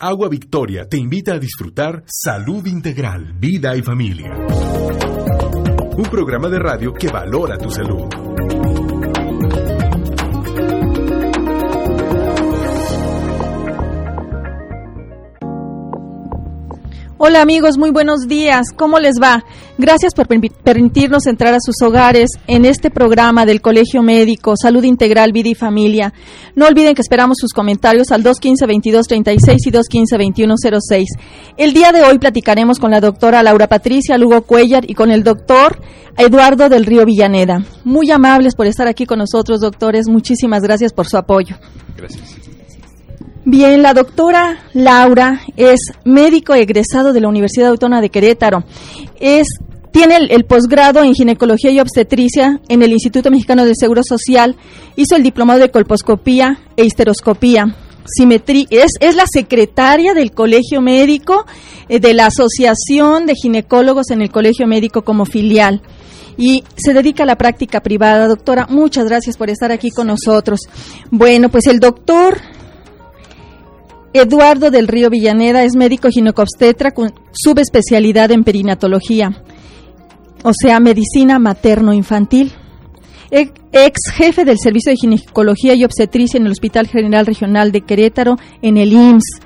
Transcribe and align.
Agua 0.00 0.28
Victoria 0.28 0.86
te 0.86 0.98
invita 0.98 1.34
a 1.34 1.38
disfrutar 1.38 2.04
Salud 2.06 2.66
Integral, 2.66 3.32
Vida 3.38 3.74
y 3.76 3.82
Familia. 3.82 4.34
Un 5.96 6.04
programa 6.10 6.48
de 6.50 6.58
radio 6.58 6.92
que 6.92 7.08
valora 7.08 7.56
tu 7.56 7.70
salud. 7.70 8.06
Hola 17.26 17.42
amigos, 17.42 17.76
muy 17.76 17.90
buenos 17.90 18.28
días. 18.28 18.68
¿Cómo 18.76 19.00
les 19.00 19.16
va? 19.20 19.44
Gracias 19.78 20.14
por 20.14 20.28
permitirnos 20.28 21.26
entrar 21.26 21.54
a 21.54 21.58
sus 21.60 21.82
hogares 21.82 22.30
en 22.46 22.64
este 22.64 22.88
programa 22.88 23.44
del 23.44 23.60
Colegio 23.60 24.00
Médico, 24.00 24.54
Salud 24.56 24.84
Integral, 24.84 25.32
Vida 25.32 25.48
y 25.48 25.56
Familia. 25.56 26.12
No 26.54 26.68
olviden 26.68 26.94
que 26.94 27.02
esperamos 27.02 27.38
sus 27.40 27.52
comentarios 27.52 28.12
al 28.12 28.22
215-2236 28.22 29.56
y 29.58 29.72
215-2106. 29.72 31.04
El 31.56 31.72
día 31.72 31.90
de 31.90 32.04
hoy 32.04 32.20
platicaremos 32.20 32.78
con 32.78 32.92
la 32.92 33.00
doctora 33.00 33.42
Laura 33.42 33.66
Patricia 33.66 34.16
Lugo 34.18 34.42
Cuellar 34.42 34.88
y 34.88 34.94
con 34.94 35.10
el 35.10 35.24
doctor 35.24 35.80
Eduardo 36.16 36.68
del 36.68 36.86
Río 36.86 37.04
Villaneda. 37.04 37.64
Muy 37.82 38.08
amables 38.12 38.54
por 38.54 38.68
estar 38.68 38.86
aquí 38.86 39.04
con 39.04 39.18
nosotros, 39.18 39.58
doctores. 39.58 40.06
Muchísimas 40.06 40.62
gracias 40.62 40.92
por 40.92 41.08
su 41.08 41.16
apoyo. 41.16 41.56
Gracias. 41.96 42.36
Bien, 43.48 43.80
la 43.80 43.94
doctora 43.94 44.58
Laura 44.72 45.40
es 45.56 45.78
médico 46.04 46.52
egresado 46.54 47.12
de 47.12 47.20
la 47.20 47.28
Universidad 47.28 47.68
Autónoma 47.68 48.00
de 48.00 48.10
Querétaro. 48.10 48.64
Es 49.20 49.46
tiene 49.92 50.16
el, 50.16 50.44
posgrado 50.46 51.04
en 51.04 51.14
ginecología 51.14 51.70
y 51.70 51.78
obstetricia 51.78 52.60
en 52.68 52.82
el 52.82 52.90
Instituto 52.90 53.30
Mexicano 53.30 53.64
del 53.64 53.76
Seguro 53.76 54.02
Social. 54.02 54.56
Hizo 54.96 55.14
el 55.14 55.22
diplomado 55.22 55.60
de 55.60 55.70
colposcopía 55.70 56.58
e 56.76 56.86
histeroscopía. 56.86 57.72
Simetría, 58.04 58.66
es, 58.68 58.90
es 58.98 59.14
la 59.14 59.26
secretaria 59.32 60.12
del 60.12 60.32
Colegio 60.32 60.80
Médico, 60.80 61.46
eh, 61.88 62.00
de 62.00 62.14
la 62.14 62.26
Asociación 62.26 63.26
de 63.26 63.34
Ginecólogos 63.40 64.10
en 64.10 64.22
el 64.22 64.32
Colegio 64.32 64.66
Médico 64.66 65.02
como 65.02 65.24
filial 65.24 65.82
y 66.36 66.64
se 66.76 66.94
dedica 66.94 67.22
a 67.22 67.26
la 67.26 67.38
práctica 67.38 67.80
privada. 67.80 68.26
Doctora, 68.26 68.66
muchas 68.68 69.04
gracias 69.04 69.36
por 69.36 69.50
estar 69.50 69.70
aquí 69.70 69.90
con 69.90 70.08
nosotros. 70.08 70.62
Bueno, 71.12 71.48
pues 71.48 71.68
el 71.68 71.78
doctor 71.78 72.40
Eduardo 74.18 74.70
del 74.70 74.88
Río 74.88 75.10
Villaneda 75.10 75.64
es 75.64 75.76
médico 75.76 76.08
ginecobstetra 76.08 76.92
con 76.92 77.12
subespecialidad 77.32 78.30
en 78.30 78.44
perinatología, 78.44 79.42
o 80.42 80.52
sea, 80.52 80.80
medicina 80.80 81.38
materno-infantil. 81.38 82.52
Ex 83.30 84.00
jefe 84.14 84.44
del 84.44 84.58
Servicio 84.58 84.90
de 84.90 84.96
Ginecología 84.96 85.74
y 85.74 85.84
Obstetricia 85.84 86.38
en 86.38 86.46
el 86.46 86.52
Hospital 86.52 86.86
General 86.86 87.26
Regional 87.26 87.72
de 87.72 87.80
Querétaro, 87.80 88.36
en 88.62 88.76
el 88.76 88.92
IMSS. 88.92 89.40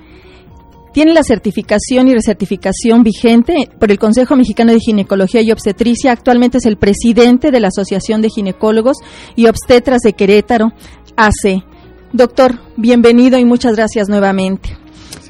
Tiene 0.92 1.14
la 1.14 1.22
certificación 1.22 2.08
y 2.08 2.14
recertificación 2.14 3.04
vigente 3.04 3.70
por 3.78 3.90
el 3.90 3.98
Consejo 3.98 4.34
Mexicano 4.36 4.72
de 4.72 4.80
Ginecología 4.80 5.40
y 5.40 5.52
Obstetricia. 5.52 6.12
Actualmente 6.12 6.58
es 6.58 6.66
el 6.66 6.78
presidente 6.78 7.50
de 7.50 7.60
la 7.60 7.68
Asociación 7.68 8.20
de 8.22 8.28
Ginecólogos 8.28 8.98
y 9.36 9.46
Obstetras 9.46 10.00
de 10.00 10.14
Querétaro, 10.14 10.72
AC. 11.16 11.64
Doctor, 12.12 12.58
bienvenido 12.76 13.38
y 13.38 13.44
muchas 13.44 13.76
gracias 13.76 14.08
nuevamente. 14.08 14.76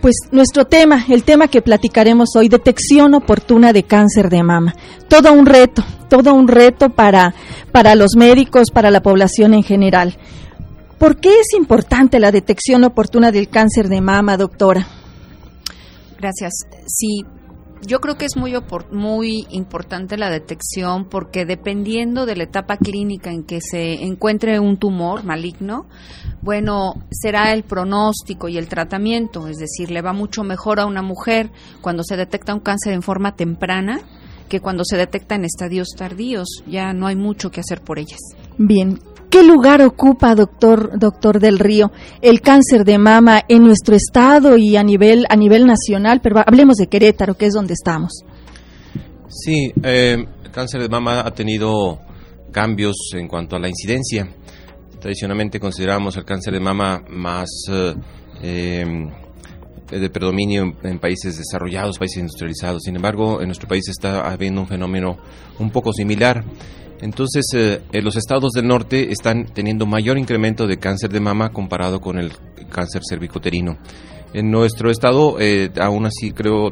Pues 0.01 0.15
nuestro 0.33 0.65
tema, 0.65 1.05
el 1.11 1.25
tema 1.25 1.49
que 1.49 1.61
platicaremos 1.61 2.31
hoy, 2.37 2.49
detección 2.49 3.13
oportuna 3.15 3.75
de 3.75 3.83
cáncer 3.83 4.31
de 4.31 4.43
mama. 4.43 4.75
Todo 5.09 5.31
un 5.35 5.45
reto, 5.45 5.85
todo 6.09 6.33
un 6.33 6.49
reto 6.49 6.89
para, 6.89 7.35
para 7.71 7.95
los 7.95 8.17
médicos, 8.17 8.71
para 8.73 8.91
la 8.91 9.03
población 9.03 9.53
en 9.53 9.63
general. 9.63 10.17
¿Por 10.97 11.19
qué 11.19 11.41
es 11.41 11.53
importante 11.55 12.19
la 12.19 12.33
detección 12.33 12.83
oportuna 12.85 13.31
del 13.31 13.51
cáncer 13.51 13.89
de 13.89 14.01
mama, 14.01 14.39
doctora? 14.39 14.87
Gracias. 16.19 16.53
Sí, 16.87 17.25
yo 17.83 18.01
creo 18.01 18.17
que 18.17 18.27
es 18.27 18.37
muy, 18.37 18.55
muy 18.91 19.47
importante 19.51 20.17
la 20.17 20.31
detección 20.31 21.07
porque 21.07 21.45
dependiendo 21.45 22.27
de 22.27 22.37
la 22.37 22.45
etapa 22.45 22.77
clínica 22.77 23.31
en 23.31 23.45
que 23.45 23.61
se 23.61 24.05
encuentre 24.05 24.61
un 24.61 24.77
tumor 24.77 25.25
maligno, 25.25 25.87
bueno, 26.43 26.95
será 27.11 27.53
el 27.53 27.63
pronóstico 27.63 28.49
y 28.49 28.59
el 28.59 28.69
tratamiento, 28.69 29.49
es 29.49 29.59
decir, 29.59 29.91
le 29.91 30.03
va 30.03 30.13
mucho 30.13 30.43
mejor 30.43 30.81
a 30.81 30.87
una 30.87 31.03
mujer 31.03 31.51
cuando 31.81 32.03
se 32.03 32.17
detecta 32.17 32.55
un 32.55 32.61
cáncer 32.61 32.93
en 32.93 33.03
forma 33.03 33.37
temprana 33.37 34.01
que 34.49 34.61
cuando 34.61 34.85
se 34.85 34.97
detecta 34.97 35.37
en 35.37 35.45
estadios 35.45 35.89
tardíos, 35.97 36.49
ya 36.67 36.93
no 36.93 37.07
hay 37.07 37.17
mucho 37.17 37.51
que 37.51 37.61
hacer 37.61 37.81
por 37.83 37.99
ellas. 37.99 38.19
Bien, 38.59 38.99
¿Qué 39.31 39.45
lugar 39.45 39.81
ocupa, 39.83 40.35
doctor, 40.35 40.99
doctor 40.99 41.39
del 41.39 41.61
Río, 41.61 41.93
el 42.21 42.41
cáncer 42.41 42.85
de 42.85 42.99
mama 42.99 43.43
en 43.49 43.63
nuestro 43.63 43.95
estado 43.95 44.57
y 44.59 44.77
a 44.77 44.83
nivel, 44.83 45.25
a 45.29 45.37
nivel 45.37 45.67
nacional? 45.67 46.21
Pero 46.21 46.43
hablemos 46.45 46.77
de 46.77 46.89
Querétaro, 46.89 47.35
que 47.35 47.47
es 47.47 47.55
donde 47.55 47.75
estamos. 47.75 48.25
Sí, 49.29 49.73
eh, 49.85 50.27
el 50.45 50.51
cáncer 50.51 50.83
de 50.83 50.89
mama 50.89 51.21
ha 51.21 51.31
tenido 51.31 52.01
cambios 52.51 52.97
en 53.15 53.29
cuanto 53.29 53.55
a 53.55 53.61
la 53.61 53.69
incidencia. 53.69 54.29
Tradicionalmente 54.99 55.61
consideramos 55.61 56.17
el 56.17 56.25
cáncer 56.25 56.55
de 56.55 56.61
mama 56.61 57.05
más 57.09 57.49
eh, 57.71 57.95
em, 58.43 59.09
de 59.99 60.11
predominio 60.11 60.75
en, 60.83 60.99
países 60.99 61.37
desarrollados, 61.37 61.99
países 61.99 62.19
industrializados. 62.19 62.83
Sin 62.85 62.97
embargo, 62.97 63.41
en 63.41 63.49
nuestro 63.49 63.69
país 63.69 63.89
está 63.89 64.31
habiendo 64.31 64.61
un 64.61 64.69
fenómeno 64.69 65.19
un 65.59 65.71
poco 65.71 65.93
similar. 65.93 66.45
Entonces, 67.01 67.47
eh, 67.55 67.81
los 68.03 68.17
estados 68.17 68.53
del 68.53 68.67
norte 68.67 69.11
están 69.11 69.47
teniendo 69.47 69.87
mayor 69.87 70.19
incremento 70.19 70.67
de 70.67 70.79
cáncer 70.79 71.11
de 71.11 71.21
mama 71.21 71.51
comparado 71.51 72.01
con 72.01 72.19
el 72.19 72.33
cáncer 72.69 73.03
cervicoterino. 73.09 73.79
En 74.35 74.51
nuestro 74.51 74.91
estado, 74.91 75.41
eh, 75.41 75.71
aún 75.81 76.07
así 76.07 76.33
creo, 76.33 76.71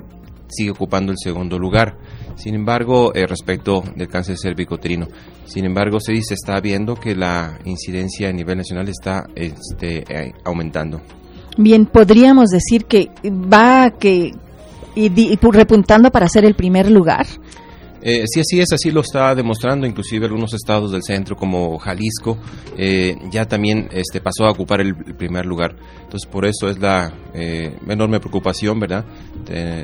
sigue 0.48 0.70
ocupando 0.70 1.12
el 1.12 1.18
segundo 1.18 1.58
lugar. 1.58 1.96
Sin 2.36 2.54
embargo, 2.54 3.12
eh, 3.14 3.26
respecto 3.26 3.82
del 3.96 4.08
cáncer 4.08 4.36
cervicoterino, 4.40 5.08
sin 5.44 5.64
embargo, 5.64 5.98
se 5.98 6.12
dice 6.12 6.34
está 6.34 6.60
viendo 6.60 6.94
que 6.94 7.16
la 7.16 7.58
incidencia 7.64 8.28
a 8.28 8.32
nivel 8.32 8.58
nacional 8.58 8.88
está 8.88 9.26
este, 9.34 10.04
aumentando. 10.44 11.00
Bien, 11.58 11.86
podríamos 11.86 12.50
decir 12.50 12.84
que 12.84 13.10
va 13.26 13.90
que 13.90 14.32
y 14.94 15.36
repuntando 15.50 16.10
para 16.10 16.28
ser 16.28 16.44
el 16.44 16.54
primer 16.54 16.88
lugar. 16.90 17.26
Eh, 18.10 18.24
sí, 18.26 18.40
así 18.40 18.58
es, 18.58 18.72
así 18.72 18.90
lo 18.90 19.02
está 19.02 19.34
demostrando, 19.34 19.86
inclusive 19.86 20.24
algunos 20.24 20.54
estados 20.54 20.92
del 20.92 21.02
centro 21.02 21.36
como 21.36 21.78
Jalisco 21.78 22.38
eh, 22.74 23.14
ya 23.30 23.44
también 23.44 23.86
este, 23.92 24.22
pasó 24.22 24.46
a 24.46 24.50
ocupar 24.50 24.80
el, 24.80 24.94
primer 24.94 25.44
lugar. 25.44 25.76
Entonces, 26.04 26.26
por 26.26 26.46
eso 26.46 26.70
es 26.70 26.78
la 26.78 27.12
eh, 27.34 27.76
enorme 27.86 28.18
preocupación, 28.18 28.80
¿verdad? 28.80 29.04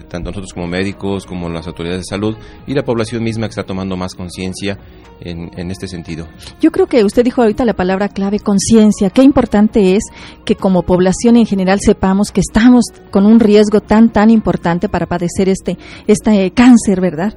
tanto 0.09 0.31
nosotros 0.31 0.53
como 0.55 0.67
médicos, 0.67 1.27
como 1.27 1.49
las 1.49 1.67
autoridades 1.67 2.01
de 2.01 2.05
salud 2.05 2.37
y 2.67 2.75
la 2.75 2.83
población 2.83 3.23
misma 3.23 3.47
que 3.47 3.51
está 3.51 3.65
tomando 3.65 3.97
más 3.97 4.15
conciencia 4.15 4.79
en, 5.21 5.71
este 5.71 5.89
sentido. 5.89 6.27
Yo 6.61 6.71
creo 6.71 6.87
que 6.87 7.05
usted 7.05 7.25
dijo 7.25 7.43
ahorita 7.43 7.65
la 7.65 7.73
palabra 7.73 8.09
clave, 8.09 8.41
conciencia. 8.41 9.11
Qué 9.11 9.23
importante 9.23 9.97
es 9.97 10.05
que 10.45 10.55
como 10.55 10.83
población 10.83 11.37
en 11.37 11.47
general 11.47 11.79
sepamos 11.81 12.31
que 12.31 12.41
estamos 12.41 12.85
con 13.11 13.25
un 13.27 13.41
riesgo 13.41 13.81
tan, 13.81 14.11
tan 14.11 14.31
importante 14.31 14.89
para 14.89 15.07
padecer 15.07 15.49
este, 15.49 15.79
este 16.07 16.51
cáncer, 16.51 17.01
¿verdad? 17.01 17.35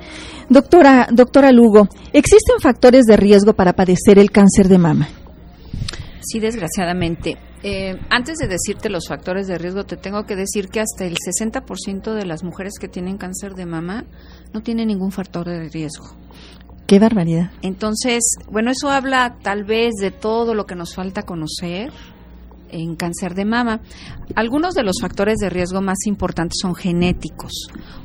Doctora, 0.77 1.07
doctora 1.11 1.51
Lugo, 1.51 1.89
¿existen 2.13 2.59
factores 2.61 3.05
de 3.05 3.17
riesgo 3.17 3.53
para 3.53 3.73
padecer 3.73 4.19
el 4.19 4.29
cáncer 4.29 4.67
de 4.67 4.77
mama? 4.77 5.09
Sí, 6.21 6.39
desgraciadamente. 6.39 7.35
Eh, 7.63 7.99
antes 8.11 8.37
de 8.37 8.47
decirte 8.47 8.87
los 8.87 9.07
factores 9.07 9.47
de 9.47 9.57
riesgo, 9.57 9.85
te 9.85 9.97
tengo 9.97 10.25
que 10.27 10.35
decir 10.35 10.67
que 10.69 10.79
hasta 10.79 11.05
el 11.05 11.15
60% 11.15 12.13
de 12.13 12.25
las 12.27 12.43
mujeres 12.43 12.73
que 12.79 12.87
tienen 12.87 13.17
cáncer 13.17 13.55
de 13.55 13.65
mama 13.65 14.05
no 14.53 14.61
tienen 14.61 14.89
ningún 14.89 15.11
factor 15.11 15.47
de 15.47 15.67
riesgo. 15.67 16.15
Qué 16.85 16.99
barbaridad. 16.99 17.49
Entonces, 17.63 18.35
bueno, 18.51 18.69
eso 18.69 18.91
habla 18.91 19.37
tal 19.41 19.63
vez 19.63 19.95
de 19.99 20.11
todo 20.11 20.53
lo 20.53 20.67
que 20.67 20.75
nos 20.75 20.93
falta 20.93 21.23
conocer 21.23 21.91
en 22.69 22.95
cáncer 22.95 23.33
de 23.35 23.45
mama. 23.45 23.81
Algunos 24.35 24.73
de 24.73 24.83
los 24.83 24.97
factores 25.01 25.37
de 25.37 25.49
riesgo 25.49 25.81
más 25.81 26.05
importantes 26.05 26.59
son 26.61 26.75
genéticos. 26.75 27.51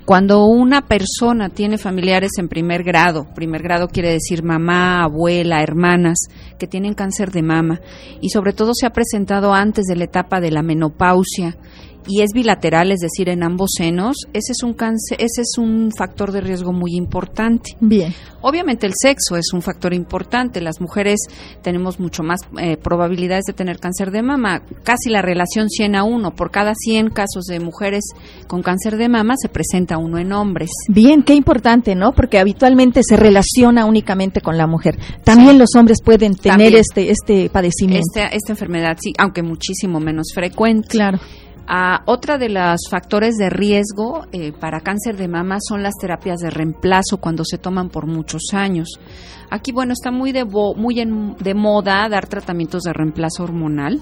Cuando 0.05 0.47
una 0.47 0.83
persona 0.83 1.49
tiene 1.49 1.79
familiares 1.79 2.33
en 2.39 2.49
primer 2.49 2.83
grado, 2.83 3.27
primer 3.35 3.63
grado 3.63 3.89
quiere 3.89 4.11
decir 4.11 4.43
mamá, 4.43 5.05
abuela, 5.05 5.63
hermanas, 5.63 6.19
que 6.59 6.67
tienen 6.67 6.95
cáncer 6.95 7.31
de 7.31 7.43
mama, 7.43 7.81
y 8.21 8.31
sobre 8.31 8.53
todo 8.53 8.73
se 8.75 8.87
ha 8.87 8.91
presentado 8.91 9.55
antes 9.55 9.85
de 9.85 9.97
la 9.97 10.05
etapa 10.05 10.41
de 10.41 10.51
la 10.51 10.63
menopausia 10.63 11.57
y 12.07 12.23
es 12.23 12.31
bilateral, 12.33 12.93
es 12.93 13.01
decir, 13.01 13.29
en 13.29 13.43
ambos 13.43 13.71
senos, 13.77 14.17
ese 14.33 14.53
es 14.53 14.63
un 14.63 14.75
cáncer, 14.75 15.19
ese 15.19 15.43
es 15.43 15.59
un 15.59 15.91
factor 15.97 16.33
de 16.33 16.41
riesgo 16.41 16.73
muy 16.73 16.95
importante. 16.95 17.77
Bien. 17.81 18.15
Obviamente 18.43 18.87
el 18.87 18.93
sexo 19.01 19.37
es 19.37 19.53
un 19.53 19.63
factor 19.63 19.95
importante. 19.95 20.61
Las 20.61 20.81
mujeres 20.81 21.21
tenemos 21.63 22.01
mucho 22.01 22.23
más 22.23 22.41
eh, 22.61 22.77
probabilidades 22.77 23.45
de 23.45 23.53
tener 23.53 23.79
cáncer 23.79 24.11
de 24.11 24.23
mama, 24.23 24.63
casi 24.83 25.11
la 25.11 25.23
relación 25.23 25.69
100 25.71 25.95
a 25.95 26.03
1. 26.03 26.35
Por 26.35 26.51
cada 26.51 26.75
100 26.75 27.11
casos 27.11 27.45
de 27.45 27.61
mujeres 27.61 28.05
con 28.49 28.63
cáncer 28.63 28.97
de 28.97 29.09
mama 29.09 29.35
se 29.41 29.49
presenta 29.49 29.97
uno 29.97 30.19
en 30.19 30.33
hombres. 30.33 30.71
Bien, 30.89 31.23
qué 31.23 31.35
importante, 31.35 31.95
¿no? 31.95 32.13
Porque 32.13 32.39
habitualmente 32.39 33.03
se 33.05 33.17
relaciona 33.17 33.85
únicamente 33.85 34.41
con 34.41 34.59
la 34.59 34.67
mujer. 34.67 34.99
También 35.23 35.59
los 35.59 35.77
hombres 35.77 35.99
pueden 36.05 36.35
tener 36.35 36.75
este 36.75 37.11
este 37.11 37.49
padecimiento. 37.49 38.07
Esta, 38.15 38.27
esta 38.27 38.53
enfermedad, 38.53 38.97
sí, 39.01 39.13
aunque 39.19 39.43
muchísimo 39.43 40.01
menos 40.01 40.33
frecuente. 40.35 40.89
Claro. 40.89 41.21
Ah, 41.67 42.03
otra 42.07 42.39
de 42.39 42.49
los 42.49 42.81
factores 42.91 43.37
de 43.37 43.49
riesgo 43.49 44.27
eh, 44.33 44.53
para 44.53 44.81
cáncer 44.81 45.17
de 45.17 45.29
mama 45.29 45.59
son 45.61 45.83
las 45.83 45.95
terapias 46.01 46.41
de 46.41 46.51
reemplazo 46.51 47.19
cuando 47.19 47.45
se 47.45 47.59
toman 47.59 47.89
por 47.89 48.07
muchos 48.07 48.43
años. 48.53 48.99
Aquí, 49.51 49.73
bueno, 49.73 49.93
está 49.93 50.11
muy 50.11 50.33
de, 50.33 50.45
muy 50.45 50.95
de 50.95 51.55
moda 51.55 52.09
dar 52.09 52.27
tratamientos 52.27 52.83
de 52.83 52.93
reemplazo 52.93 53.45
hormonal. 53.45 54.01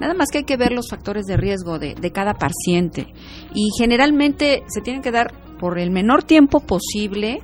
Nada 0.00 0.14
más 0.14 0.28
que 0.30 0.38
hay 0.38 0.44
que 0.44 0.56
ver 0.56 0.72
los 0.72 0.88
factores 0.88 1.26
de 1.26 1.36
riesgo 1.36 1.78
de, 1.78 1.94
de 1.94 2.12
cada 2.12 2.34
paciente. 2.34 3.12
Y 3.54 3.70
generalmente 3.76 4.62
se 4.68 4.80
tienen 4.80 5.02
que 5.02 5.10
dar 5.10 5.32
por 5.58 5.78
el 5.78 5.90
menor 5.90 6.22
tiempo 6.24 6.60
posible 6.60 7.40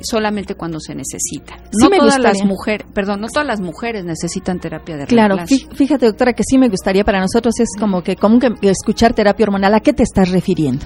solamente 0.00 0.54
cuando 0.54 0.80
se 0.80 0.94
necesita. 0.94 1.56
no 1.80 1.90
todas 1.90 2.18
las 2.18 2.44
mujeres, 2.44 2.86
perdón, 2.92 3.20
no 3.20 3.28
todas 3.28 3.46
las 3.46 3.60
mujeres 3.60 4.04
necesitan 4.04 4.58
terapia 4.58 4.96
de 4.96 5.06
Claro, 5.06 5.36
fíjate 5.46 6.06
doctora 6.06 6.32
que 6.32 6.42
sí 6.44 6.58
me 6.58 6.68
gustaría 6.68 7.04
para 7.04 7.20
nosotros 7.20 7.54
es 7.60 7.68
como 7.78 8.02
que 8.02 8.16
común 8.16 8.40
que 8.40 8.70
escuchar 8.70 9.14
terapia 9.14 9.44
hormonal. 9.44 9.74
¿A 9.74 9.80
qué 9.80 9.92
te 9.92 10.02
estás 10.02 10.30
refiriendo? 10.30 10.84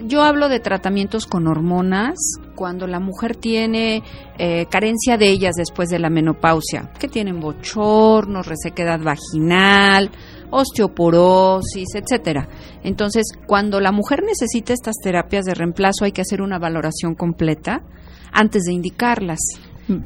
Yo 0.00 0.22
hablo 0.22 0.48
de 0.48 0.60
tratamientos 0.60 1.26
con 1.26 1.48
hormonas 1.48 2.16
cuando 2.54 2.86
la 2.86 3.00
mujer 3.00 3.34
tiene 3.34 4.02
eh, 4.38 4.66
carencia 4.70 5.16
de 5.16 5.28
ellas 5.28 5.54
después 5.56 5.88
de 5.88 5.98
la 5.98 6.08
menopausia, 6.08 6.92
que 7.00 7.08
tienen 7.08 7.40
bochornos, 7.40 8.46
resequedad 8.46 9.00
vaginal, 9.00 10.10
osteoporosis, 10.50 11.96
etcétera. 11.96 12.48
Entonces, 12.84 13.26
cuando 13.46 13.80
la 13.80 13.90
mujer 13.90 14.22
necesita 14.22 14.72
estas 14.72 14.94
terapias 15.02 15.44
de 15.44 15.54
reemplazo, 15.54 16.04
hay 16.04 16.12
que 16.12 16.22
hacer 16.22 16.42
una 16.42 16.60
valoración 16.60 17.16
completa 17.16 17.82
antes 18.32 18.64
de 18.64 18.72
indicarlas 18.72 19.38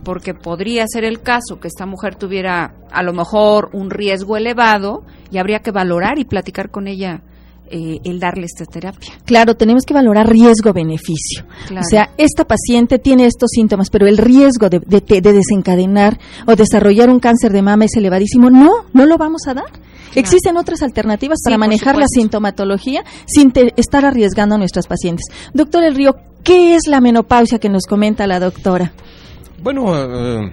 porque 0.04 0.34
podría 0.34 0.84
ser 0.86 1.04
el 1.04 1.20
caso 1.20 1.58
que 1.60 1.68
esta 1.68 1.86
mujer 1.86 2.14
tuviera 2.14 2.74
a 2.90 3.02
lo 3.02 3.12
mejor 3.12 3.70
un 3.72 3.90
riesgo 3.90 4.36
elevado 4.36 5.02
y 5.30 5.38
habría 5.38 5.58
que 5.58 5.72
valorar 5.72 6.18
y 6.18 6.24
platicar 6.24 6.70
con 6.70 6.86
ella 6.86 7.22
eh, 7.68 8.00
el 8.04 8.20
darle 8.20 8.44
esta 8.44 8.64
terapia. 8.64 9.14
Claro, 9.24 9.56
tenemos 9.56 9.84
que 9.84 9.94
valorar 9.94 10.28
riesgo-beneficio. 10.28 11.44
O 11.70 11.82
sea, 11.82 12.10
esta 12.18 12.44
paciente 12.44 12.98
tiene 12.98 13.26
estos 13.26 13.50
síntomas, 13.50 13.88
pero 13.90 14.06
el 14.06 14.18
riesgo 14.18 14.68
de, 14.68 14.80
desencadenar 14.80 16.18
o 16.46 16.54
desarrollar 16.54 17.08
un 17.08 17.18
cáncer 17.18 17.50
de 17.52 17.62
mama 17.62 17.86
es 17.86 17.96
elevadísimo. 17.96 18.50
No, 18.50 18.70
no 18.92 19.06
lo 19.06 19.16
vamos 19.16 19.48
a 19.48 19.54
dar. 19.54 19.70
Existen 20.14 20.58
otras 20.58 20.82
alternativas 20.82 21.38
para 21.42 21.56
manejar 21.56 21.96
la 21.96 22.06
sintomatología 22.06 23.04
sin 23.24 23.52
estar 23.76 24.04
arriesgando 24.04 24.56
a 24.56 24.58
nuestras 24.58 24.86
pacientes. 24.86 25.24
Doctor 25.54 25.84
El 25.84 25.94
Río, 25.94 26.16
¿qué 26.42 26.74
es 26.74 26.82
la 26.86 27.00
menopausia 27.00 27.58
que 27.58 27.68
nos 27.68 27.84
comenta 27.86 28.26
la 28.26 28.40
doctora? 28.40 28.92
Bueno, 29.62 29.94
eh, 29.96 30.50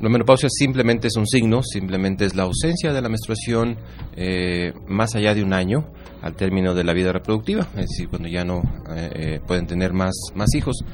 la 0.00 0.08
menopausia 0.08 0.48
simplemente 0.50 1.08
es 1.08 1.16
un 1.16 1.26
signo, 1.26 1.62
simplemente 1.62 2.24
es 2.24 2.34
la 2.34 2.44
ausencia 2.44 2.92
de 2.92 3.00
la 3.00 3.08
menstruación 3.08 3.76
eh, 4.16 4.72
más 4.86 5.14
allá 5.14 5.34
de 5.34 5.42
un 5.42 5.52
año 5.52 5.86
al 6.22 6.34
término 6.34 6.74
de 6.74 6.84
la 6.84 6.92
vida 6.92 7.12
reproductiva, 7.12 7.68
es 7.76 7.88
decir, 7.88 8.08
cuando 8.08 8.28
ya 8.28 8.44
no 8.44 8.62
eh, 8.96 9.40
pueden 9.46 9.66
tener 9.66 9.92
más, 9.92 10.14
más 10.34 10.54
hijos. 10.54 10.84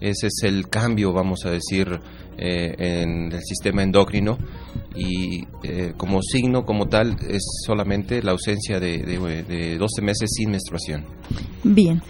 Ese 0.00 0.26
es 0.26 0.42
el 0.42 0.68
cambio, 0.68 1.12
vamos 1.12 1.46
a 1.46 1.50
decir, 1.50 2.00
en 2.36 3.30
el 3.30 3.40
sistema 3.42 3.84
endocrino 3.84 4.36
y 4.94 5.44
eh, 5.62 5.94
como 5.96 6.22
signo 6.22 6.64
como 6.64 6.88
tal 6.88 7.16
es 7.28 7.42
solamente 7.66 8.22
la 8.22 8.32
ausencia 8.32 8.78
de, 8.78 8.98
de, 8.98 9.78
12 9.78 10.02
meses 10.02 10.30
sin 10.32 10.50
menstruación. 10.50 11.04
Bien. 11.64 12.02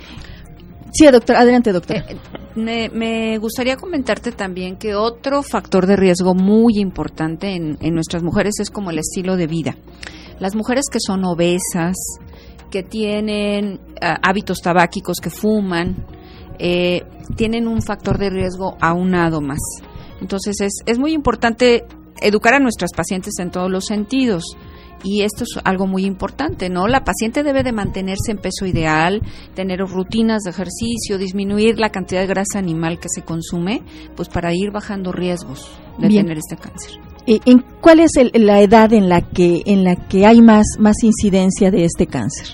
Sí, 0.92 1.06
doctor, 1.10 1.36
adelante, 1.36 1.72
doctor. 1.72 1.96
Eh, 1.96 2.90
me, 2.92 3.38
gustaría 3.38 3.76
comentarte 3.76 4.30
también 4.30 4.76
que 4.76 4.94
otro 4.94 5.42
factor 5.42 5.86
de 5.86 5.96
riesgo 5.96 6.34
muy 6.34 6.78
importante 6.78 7.54
en, 7.54 7.94
nuestras 7.94 8.22
mujeres 8.22 8.60
es 8.60 8.70
como 8.70 8.90
el 8.90 8.98
estilo 8.98 9.36
de 9.36 9.46
vida. 9.46 9.76
Las 10.38 10.54
mujeres 10.54 10.86
que 10.92 10.98
son 11.00 11.24
obesas, 11.24 11.96
que 12.70 12.82
tienen 12.82 13.80
ah, 14.02 14.18
hábitos 14.22 14.58
tabáquicos, 14.60 15.16
que 15.22 15.30
fuman, 15.30 16.04
eh, 16.58 17.04
tienen 17.36 17.68
un 17.68 17.80
factor 17.80 18.18
de 18.18 18.28
riesgo 18.28 18.76
aunado 18.80 19.40
más. 19.40 19.60
Entonces 20.20 20.60
es, 20.60 20.74
es 20.84 20.98
muy 20.98 21.12
importante 21.12 21.86
educar 22.20 22.52
a 22.54 22.60
nuestras 22.60 22.92
pacientes 22.92 23.38
en 23.38 23.50
todos 23.50 23.70
los 23.70 23.86
sentidos. 23.86 24.56
Y 25.04 25.22
esto 25.22 25.44
es 25.44 25.60
algo 25.64 25.86
muy 25.86 26.04
importante, 26.04 26.68
¿no? 26.68 26.86
La 26.86 27.04
paciente 27.04 27.42
debe 27.42 27.62
de 27.62 27.72
mantenerse 27.72 28.30
en 28.30 28.38
peso 28.38 28.66
ideal, 28.66 29.22
tener 29.54 29.80
rutinas 29.80 30.42
de 30.42 30.50
ejercicio, 30.50 31.18
disminuir 31.18 31.78
la 31.78 31.90
cantidad 31.90 32.20
de 32.20 32.26
grasa 32.26 32.58
animal 32.58 32.98
que 32.98 33.08
se 33.08 33.22
consume, 33.22 33.82
pues 34.16 34.28
para 34.28 34.54
ir 34.54 34.70
bajando 34.70 35.12
riesgos 35.12 35.70
de 35.98 36.08
tener 36.08 36.38
este 36.38 36.56
cáncer. 36.56 37.00
¿En 37.26 37.64
cuál 37.80 38.00
es 38.00 38.12
la 38.34 38.60
edad 38.60 38.92
en 38.92 39.08
la 39.08 39.20
que 39.20 39.62
en 39.66 39.84
la 39.84 39.94
que 39.94 40.26
hay 40.26 40.40
más 40.40 40.66
más 40.78 40.96
incidencia 41.02 41.70
de 41.70 41.84
este 41.84 42.06
cáncer? 42.06 42.48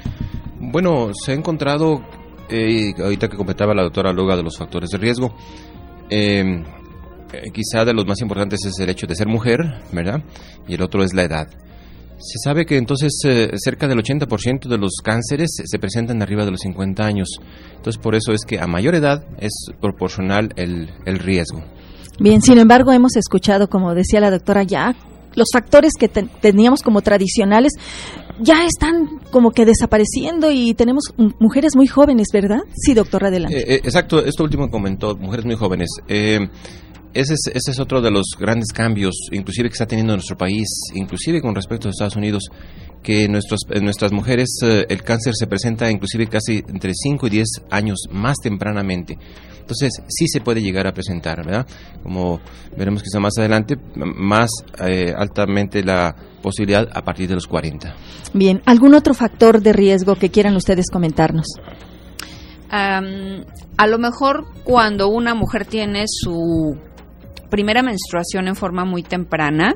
Bueno, 0.61 1.11
se 1.15 1.33
ha 1.33 1.35
encontrado 1.35 2.03
eh, 2.51 2.93
ahorita 2.99 3.29
que 3.29 3.37
comentaba 3.37 3.75
la 3.75 3.83
doctora 3.83 4.13
Loga 4.13 4.37
de 4.37 4.43
los 4.43 4.59
factores 4.59 4.91
de 4.91 4.99
riesgo. 4.99 5.35
Eh, 6.11 6.63
eh, 7.33 7.51
quizá 7.53 7.85
de 7.85 7.93
los 7.93 8.07
más 8.07 8.21
importantes 8.21 8.65
es 8.65 8.79
el 8.79 8.89
hecho 8.89 9.07
de 9.07 9.15
ser 9.15 9.29
mujer, 9.29 9.61
¿verdad? 9.93 10.23
Y 10.67 10.75
el 10.75 10.83
otro 10.83 11.03
es 11.03 11.15
la 11.15 11.25
edad. 11.25 11.49
Se 12.19 12.39
sabe 12.43 12.67
que 12.67 12.77
entonces 12.77 13.13
eh, 13.25 13.51
cerca 13.57 13.87
del 13.87 13.99
80% 13.99 14.69
de 14.69 14.79
los 14.79 14.97
cánceres 15.03 15.51
se 15.65 15.79
presentan 15.79 16.21
arriba 16.21 16.45
de 16.45 16.51
los 16.51 16.61
50 16.61 17.05
años. 17.05 17.29
Entonces 17.77 18.01
por 18.03 18.15
eso 18.15 18.33
es 18.33 18.45
que 18.45 18.59
a 18.59 18.67
mayor 18.67 18.95
edad 18.95 19.25
es 19.39 19.53
proporcional 19.81 20.53
el, 20.57 20.91
el 21.07 21.19
riesgo. 21.19 21.63
Bien, 22.21 22.43
sin 22.43 22.59
embargo 22.59 22.93
hemos 22.93 23.17
escuchado, 23.17 23.69
como 23.69 23.95
decía 23.95 24.21
la 24.21 24.31
doctora, 24.31 24.65
ya 24.65 24.97
los 25.35 25.49
factores 25.53 25.93
que 25.99 26.09
teníamos 26.09 26.83
como 26.83 27.01
tradicionales 27.01 27.75
ya 28.41 28.65
están 28.67 29.21
como 29.31 29.51
que 29.51 29.65
desapareciendo 29.65 30.51
y 30.51 30.75
tenemos 30.75 31.15
mujeres 31.39 31.77
muy 31.77 31.87
jóvenes, 31.87 32.29
¿verdad? 32.33 32.61
Sí, 32.77 32.95
doctora, 32.95 33.29
adelante. 33.29 33.75
Eh, 33.75 33.81
exacto, 33.85 34.25
esto 34.25 34.45
último 34.45 34.71
comentó, 34.71 35.17
mujeres 35.17 35.45
muy 35.45 35.57
jóvenes. 35.57 35.89
Eh, 36.09 36.49
ese 37.15 37.35
es, 37.55 37.79
otro 37.79 38.01
de 38.01 38.11
los 38.11 38.37
grandes 38.39 38.73
cambios, 38.73 39.15
inclusive 39.33 39.69
que 39.69 39.75
está 39.75 39.87
teniendo 39.87 40.15
nuestro 40.15 40.37
país, 40.37 40.69
inclusive 40.95 41.41
con 41.41 41.55
respecto 41.55 41.89
a 41.89 41.91
Estados 41.91 42.17
Unidos, 42.17 42.45
que 43.03 43.25
en, 43.25 43.33
nuestros, 43.33 43.61
nuestras 43.81 44.13
mujeres 44.13 44.49
eh, 44.63 44.87
el 44.89 45.03
cáncer 45.03 45.35
se 45.35 45.47
presenta 45.47 45.91
inclusive 45.91 46.27
casi 46.27 46.65
entre 46.69 46.93
5 46.95 47.27
y 47.27 47.31
10 47.31 47.47
años 47.71 47.99
más 48.11 48.37
tempranamente. 48.43 49.19
Entonces 49.61 50.03
sí 50.09 50.27
se 50.29 50.41
puede 50.41 50.63
llegar 50.63 50.87
a 50.87 50.93
presentar, 50.93 51.45
¿verdad? 51.45 51.67
Como 52.03 52.41
veremos 52.77 53.03
quizá 53.03 53.21
más 53.21 53.35
adelante, 53.39 53.77
más 53.95 54.51
eh, 54.87 55.13
altamente 55.17 55.83
la 55.83 56.15
posibilidad 56.43 56.89
a 56.93 57.03
partir 57.03 57.29
de 57.29 57.35
los 57.35 57.47
40. 57.47 57.95
Bien, 58.33 58.63
¿algún 58.65 58.95
otro 58.95 59.13
factor 59.13 59.61
de 59.61 59.73
riesgo 59.73 60.17
que 60.17 60.31
quieran 60.31 60.57
ustedes 60.57 60.87
comentarnos? 60.91 61.47
a 62.71 63.87
lo 63.87 63.99
mejor 63.99 64.45
cuando 64.63 65.09
una 65.09 65.35
mujer 65.35 65.65
tiene 65.65 66.05
su 66.07 66.77
primera 67.51 67.83
menstruación 67.83 68.49
en 68.49 68.57
forma 68.57 68.85
muy 68.85 69.03
temprana 69.03 69.75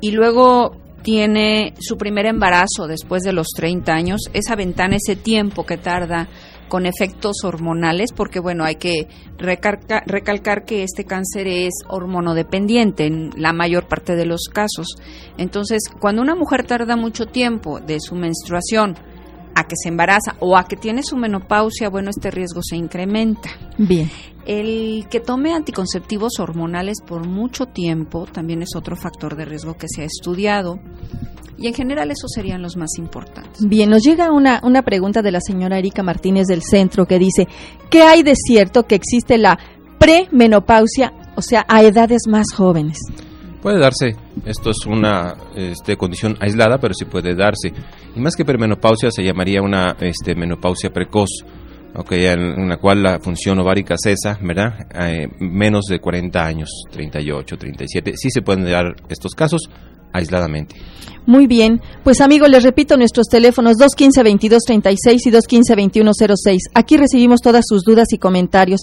y 0.00 0.12
luego 0.12 0.76
tiene 1.02 1.74
su 1.80 1.96
primer 1.96 2.26
embarazo 2.26 2.86
después 2.86 3.22
de 3.22 3.32
los 3.32 3.48
30 3.56 3.92
años, 3.92 4.20
esa 4.32 4.54
ventana, 4.56 4.96
ese 4.96 5.16
tiempo 5.16 5.64
que 5.64 5.78
tarda 5.78 6.28
con 6.68 6.86
efectos 6.86 7.42
hormonales, 7.42 8.12
porque 8.12 8.38
bueno, 8.38 8.64
hay 8.64 8.76
que 8.76 9.08
recalcar 9.38 10.64
que 10.64 10.84
este 10.84 11.04
cáncer 11.04 11.48
es 11.48 11.72
hormonodependiente 11.88 13.06
en 13.06 13.30
la 13.36 13.52
mayor 13.52 13.88
parte 13.88 14.14
de 14.14 14.24
los 14.24 14.42
casos. 14.52 14.86
Entonces, 15.36 15.82
cuando 16.00 16.22
una 16.22 16.36
mujer 16.36 16.64
tarda 16.64 16.96
mucho 16.96 17.26
tiempo 17.26 17.80
de 17.80 17.98
su 17.98 18.14
menstruación 18.14 18.94
a 19.54 19.64
que 19.64 19.74
se 19.82 19.88
embaraza 19.88 20.36
o 20.38 20.56
a 20.56 20.64
que 20.64 20.76
tiene 20.76 21.02
su 21.02 21.16
menopausia, 21.16 21.88
bueno, 21.88 22.10
este 22.10 22.30
riesgo 22.30 22.60
se 22.62 22.76
incrementa. 22.76 23.50
Bien. 23.76 24.08
El 24.46 25.06
que 25.10 25.20
tome 25.20 25.52
anticonceptivos 25.52 26.38
hormonales 26.38 26.98
por 27.06 27.26
mucho 27.26 27.66
tiempo 27.66 28.26
también 28.26 28.62
es 28.62 28.70
otro 28.74 28.96
factor 28.96 29.36
de 29.36 29.44
riesgo 29.44 29.74
que 29.74 29.86
se 29.88 30.02
ha 30.02 30.04
estudiado. 30.04 30.78
Y 31.58 31.66
en 31.66 31.74
general 31.74 32.10
esos 32.10 32.30
serían 32.34 32.62
los 32.62 32.76
más 32.76 32.96
importantes. 32.96 33.66
Bien, 33.66 33.90
nos 33.90 34.02
llega 34.02 34.32
una, 34.32 34.60
una 34.64 34.82
pregunta 34.82 35.20
de 35.20 35.30
la 35.30 35.40
señora 35.42 35.78
Erika 35.78 36.02
Martínez 36.02 36.46
del 36.46 36.62
Centro 36.62 37.04
que 37.06 37.18
dice, 37.18 37.48
¿qué 37.90 38.02
hay 38.02 38.22
de 38.22 38.34
cierto 38.34 38.86
que 38.86 38.94
existe 38.94 39.36
la 39.36 39.58
premenopausia, 39.98 41.12
o 41.36 41.42
sea, 41.42 41.66
a 41.68 41.82
edades 41.82 42.22
más 42.26 42.46
jóvenes? 42.56 42.98
Puede 43.60 43.78
darse, 43.78 44.16
esto 44.46 44.70
es 44.70 44.86
una 44.86 45.34
este, 45.54 45.98
condición 45.98 46.34
aislada, 46.40 46.78
pero 46.78 46.94
sí 46.94 47.04
puede 47.04 47.34
darse. 47.34 47.74
Y 48.16 48.20
más 48.20 48.34
que 48.34 48.46
premenopausia 48.46 49.10
se 49.10 49.22
llamaría 49.22 49.60
una 49.60 49.96
este, 50.00 50.34
menopausia 50.34 50.90
precoz, 50.90 51.44
okay, 51.94 52.26
en, 52.26 52.68
la 52.68 52.76
cual 52.76 53.02
la 53.02 53.18
función 53.20 53.58
ovárica 53.58 53.96
cesa, 53.98 54.38
¿verdad? 54.40 54.86
Eh, 54.94 55.28
menos 55.40 55.86
de 55.86 55.98
40 55.98 56.44
años, 56.44 56.68
38, 56.92 57.56
37. 57.56 58.12
Sí 58.16 58.30
se 58.30 58.42
pueden 58.42 58.64
dar 58.64 58.94
estos 59.08 59.34
casos 59.34 59.68
aisladamente. 60.12 60.76
Muy 61.26 61.46
bien, 61.46 61.80
pues 62.02 62.20
amigos, 62.20 62.48
les 62.48 62.62
repito 62.62 62.96
nuestros 62.96 63.26
teléfonos 63.28 63.76
215-2236 63.76 64.96
y 65.24 65.30
215-2106. 65.30 66.58
Aquí 66.74 66.96
recibimos 66.96 67.40
todas 67.40 67.64
sus 67.68 67.84
dudas 67.84 68.12
y 68.12 68.18
comentarios. 68.18 68.80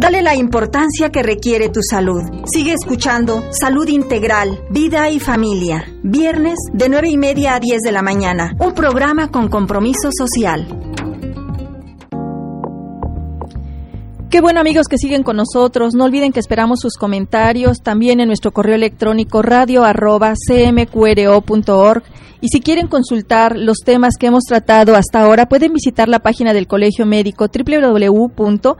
Dale 0.00 0.22
la 0.22 0.36
importancia 0.36 1.10
que 1.10 1.24
requiere 1.24 1.70
tu 1.70 1.80
salud. 1.82 2.22
Sigue 2.44 2.72
escuchando 2.72 3.42
Salud 3.50 3.88
Integral, 3.88 4.60
Vida 4.70 5.10
y 5.10 5.18
Familia. 5.18 5.84
Viernes 6.04 6.54
de 6.72 6.88
9 6.88 7.08
y 7.08 7.16
media 7.16 7.56
a 7.56 7.60
10 7.60 7.80
de 7.80 7.90
la 7.90 8.02
mañana. 8.02 8.54
Un 8.60 8.74
programa 8.74 9.32
con 9.32 9.48
compromiso 9.48 10.10
social. 10.16 10.87
Qué 14.30 14.42
bueno 14.42 14.60
amigos 14.60 14.88
que 14.88 14.98
siguen 14.98 15.22
con 15.22 15.36
nosotros. 15.36 15.94
No 15.94 16.04
olviden 16.04 16.32
que 16.32 16.40
esperamos 16.40 16.80
sus 16.80 16.98
comentarios 16.98 17.80
también 17.80 18.20
en 18.20 18.26
nuestro 18.26 18.52
correo 18.52 18.74
electrónico 18.74 19.40
radio 19.40 19.84
arroba 19.84 20.34
cmqro.org. 20.34 22.02
Y 22.42 22.48
si 22.48 22.60
quieren 22.60 22.88
consultar 22.88 23.56
los 23.56 23.78
temas 23.78 24.16
que 24.20 24.26
hemos 24.26 24.44
tratado 24.44 24.96
hasta 24.96 25.22
ahora, 25.22 25.48
pueden 25.48 25.72
visitar 25.72 26.10
la 26.10 26.18
página 26.18 26.52
del 26.52 26.66
Colegio 26.66 27.06
Médico 27.06 27.46
www.cmqro.org. 27.48 28.76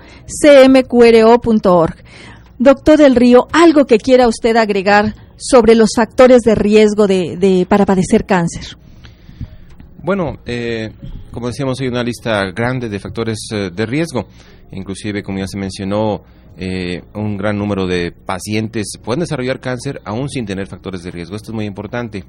Doctor 2.58 2.98
del 2.98 3.16
Río, 3.16 3.48
¿algo 3.50 3.86
que 3.86 3.96
quiera 3.96 4.28
usted 4.28 4.54
agregar 4.56 5.14
sobre 5.38 5.74
los 5.74 5.92
factores 5.96 6.42
de 6.42 6.56
riesgo 6.56 7.06
de, 7.06 7.66
para 7.66 7.86
padecer 7.86 8.26
cáncer? 8.26 8.76
Bueno, 10.02 10.40
eh, 10.44 10.92
como 11.30 11.46
decíamos, 11.46 11.80
hay 11.80 11.88
una 11.88 12.02
lista 12.02 12.50
grande 12.50 12.90
de 12.90 12.98
factores 12.98 13.38
eh, 13.50 13.70
de 13.74 13.86
riesgo 13.86 14.26
inclusive 14.72 15.22
como 15.22 15.38
ya 15.38 15.46
se 15.46 15.58
mencionó, 15.58 16.22
eh, 16.56 17.02
un 17.14 17.36
gran 17.36 17.56
número 17.56 17.86
de 17.86 18.12
pacientes 18.12 18.86
pueden 19.02 19.20
desarrollar 19.20 19.60
cáncer 19.60 20.00
aún 20.04 20.28
sin 20.28 20.44
tener 20.44 20.66
factores 20.66 21.02
de 21.02 21.10
riesgo. 21.10 21.36
Esto 21.36 21.52
es 21.52 21.54
muy 21.54 21.66
importante. 21.66 22.24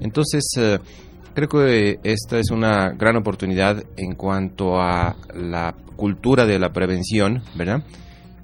Entonces, 0.00 0.42
eh, 0.58 0.78
creo 1.34 1.48
que 1.48 2.00
esta 2.02 2.38
es 2.38 2.50
una 2.50 2.90
gran 2.90 3.16
oportunidad 3.16 3.84
en 3.96 4.14
cuanto 4.14 4.80
a 4.80 5.16
la 5.34 5.74
cultura 5.96 6.44
de 6.44 6.58
la 6.58 6.72
prevención, 6.72 7.42
¿verdad? 7.54 7.84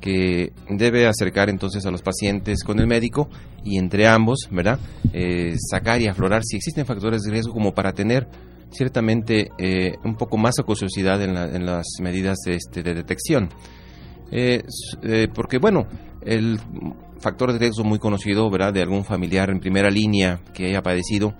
que 0.01 0.53
debe 0.69 1.07
acercar 1.07 1.51
entonces 1.51 1.85
a 1.87 1.91
los 1.91 2.03
pacientes 2.03 2.63
con 2.63 2.79
el 2.79 2.87
médico 2.87 3.29
y 3.65 3.79
entre 3.79 4.07
ambos, 4.07 4.49
¿verdad? 4.51 4.79
Eh, 5.13 5.57
sacar 5.71 6.01
y 6.01 6.07
aflorar 6.07 6.43
si 6.45 6.57
existen 6.57 6.87
factores 6.87 7.23
de 7.23 7.33
riesgo 7.33 7.53
como 7.53 7.75
para 7.75 7.93
tener 7.93 8.29
ciertamente 8.71 9.51
eh, 9.59 9.97
un 10.05 10.17
poco 10.17 10.37
más 10.37 10.59
acuciosidad 10.59 11.23
en, 11.23 11.37
en 11.37 11.67
las 11.67 11.87
medidas 12.01 12.39
de, 12.45 12.55
este, 12.55 12.83
de 12.83 12.95
detección. 12.95 13.49
Eh, 14.31 14.63
eh, 15.03 15.29
porque, 15.33 15.59
bueno, 15.59 15.87
el 16.23 16.59
factor 17.21 17.53
de 17.53 17.59
riesgo 17.59 17.85
muy 17.85 17.99
conocido, 17.99 18.51
¿verdad?, 18.51 18.73
de 18.73 18.83
algún 18.83 19.05
familiar 19.05 19.51
en 19.51 19.61
primera 19.61 19.91
línea 19.91 20.41
que 20.53 20.67
haya 20.67 20.83
padecido, 20.83 21.35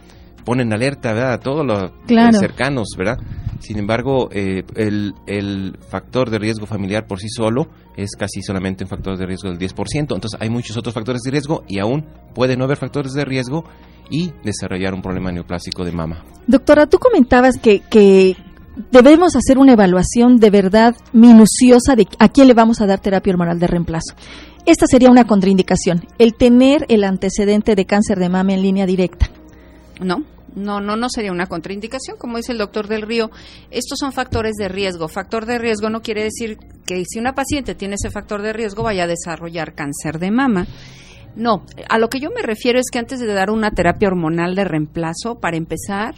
pone 0.45 0.63
en 0.63 0.73
alerta, 0.73 1.13
¿verdad?, 1.13 1.33
a 1.35 1.41
todos 1.41 1.67
los 1.67 1.93
cercanos, 2.39 2.89
¿verdad? 2.97 3.19
Sin 3.61 3.79
embargo, 3.79 4.31
el, 4.31 5.15
el, 5.27 5.77
factor 5.91 6.31
de 6.31 6.39
riesgo 6.39 6.65
familiar 6.65 7.07
por 7.07 7.19
sí 7.19 7.29
solo 7.29 7.69
es 7.97 8.13
casi 8.17 8.41
solamente 8.41 8.85
un 8.85 8.89
factor 8.89 9.19
de 9.19 9.27
riesgo 9.27 9.51
del 9.51 9.59
10%. 9.59 9.97
Entonces, 9.97 10.41
hay 10.41 10.49
muchos 10.49 10.77
otros 10.77 10.95
factores 10.95 11.23
de 11.23 11.33
riesgo 11.33 11.65
y 11.67 11.81
aún 11.81 12.07
puede 12.35 12.57
no 12.57 12.65
haber 12.65 12.77
factores 12.77 13.13
de 13.13 13.25
riesgo 13.25 13.65
y 14.11 14.33
desarrollar 14.45 14.95
un 14.95 15.03
problema 15.03 15.33
neoplásico 15.33 15.85
de 15.85 15.93
mama. 15.93 16.25
Doctora, 16.47 16.87
tú 16.87 16.99
comentabas 16.99 17.59
que, 17.59 17.81
que 17.81 18.37
debemos 18.91 19.37
hacer 19.37 19.59
una 19.59 19.73
evaluación 19.73 20.39
de 20.39 20.51
verdad 20.51 20.97
minuciosa 21.13 21.97
de 21.97 22.07
a 22.19 22.29
quién 22.29 22.49
le 22.49 22.55
vamos 22.55 22.81
a 22.81 22.87
dar 22.87 23.01
terapia 23.01 23.33
hormonal 23.33 23.59
de 23.59 23.67
reemplazo. 23.67 24.15
Esta 24.67 24.87
sería 24.87 25.11
una 25.11 25.27
contraindicación, 25.27 26.07
el 26.19 26.35
tener 26.35 26.85
el 26.89 27.05
antecedente 27.05 27.75
de 27.75 27.87
cáncer 27.87 28.19
de 28.19 28.29
mama 28.29 28.53
en 28.53 28.63
línea 28.63 28.87
directa. 28.87 29.31
No, 30.01 30.25
no, 30.55 30.81
no, 30.81 30.97
no 30.97 31.09
sería 31.09 31.33
una 31.33 31.47
contraindicación, 31.47 32.17
como 32.19 32.37
dice 32.37 32.53
el 32.53 32.59
doctor 32.59 32.89
del 32.89 33.03
Río. 33.03 33.31
Estos 33.71 33.99
son 33.99 34.13
factores 34.13 34.57
de 34.57 34.69
riesgo. 34.69 35.09
Factor 35.09 35.47
de 35.47 35.59
riesgo 35.59 35.89
no 35.91 36.03
quiere 36.03 36.25
decir 36.25 36.59
que 36.87 37.03
si 37.09 37.19
una 37.19 37.35
paciente 37.35 37.75
tiene 37.75 37.95
ese 37.95 38.11
factor 38.11 38.43
de 38.43 38.53
riesgo 38.53 38.83
vaya 38.83 39.05
a 39.05 39.07
desarrollar 39.07 39.75
cáncer 39.75 40.19
de 40.19 40.31
mama. 40.31 40.67
No, 41.37 41.65
a 41.89 41.99
lo 41.99 42.09
que 42.09 42.21
yo 42.21 42.31
me 42.31 42.43
refiero 42.43 42.79
es 42.79 42.87
que 42.91 42.99
antes 42.99 43.21
de 43.21 43.27
dar 43.27 43.51
una 43.51 43.71
terapia 43.71 44.09
hormonal 44.09 44.55
de 44.55 44.65
reemplazo, 44.65 45.39
para 45.41 45.57
empezar, 45.57 46.15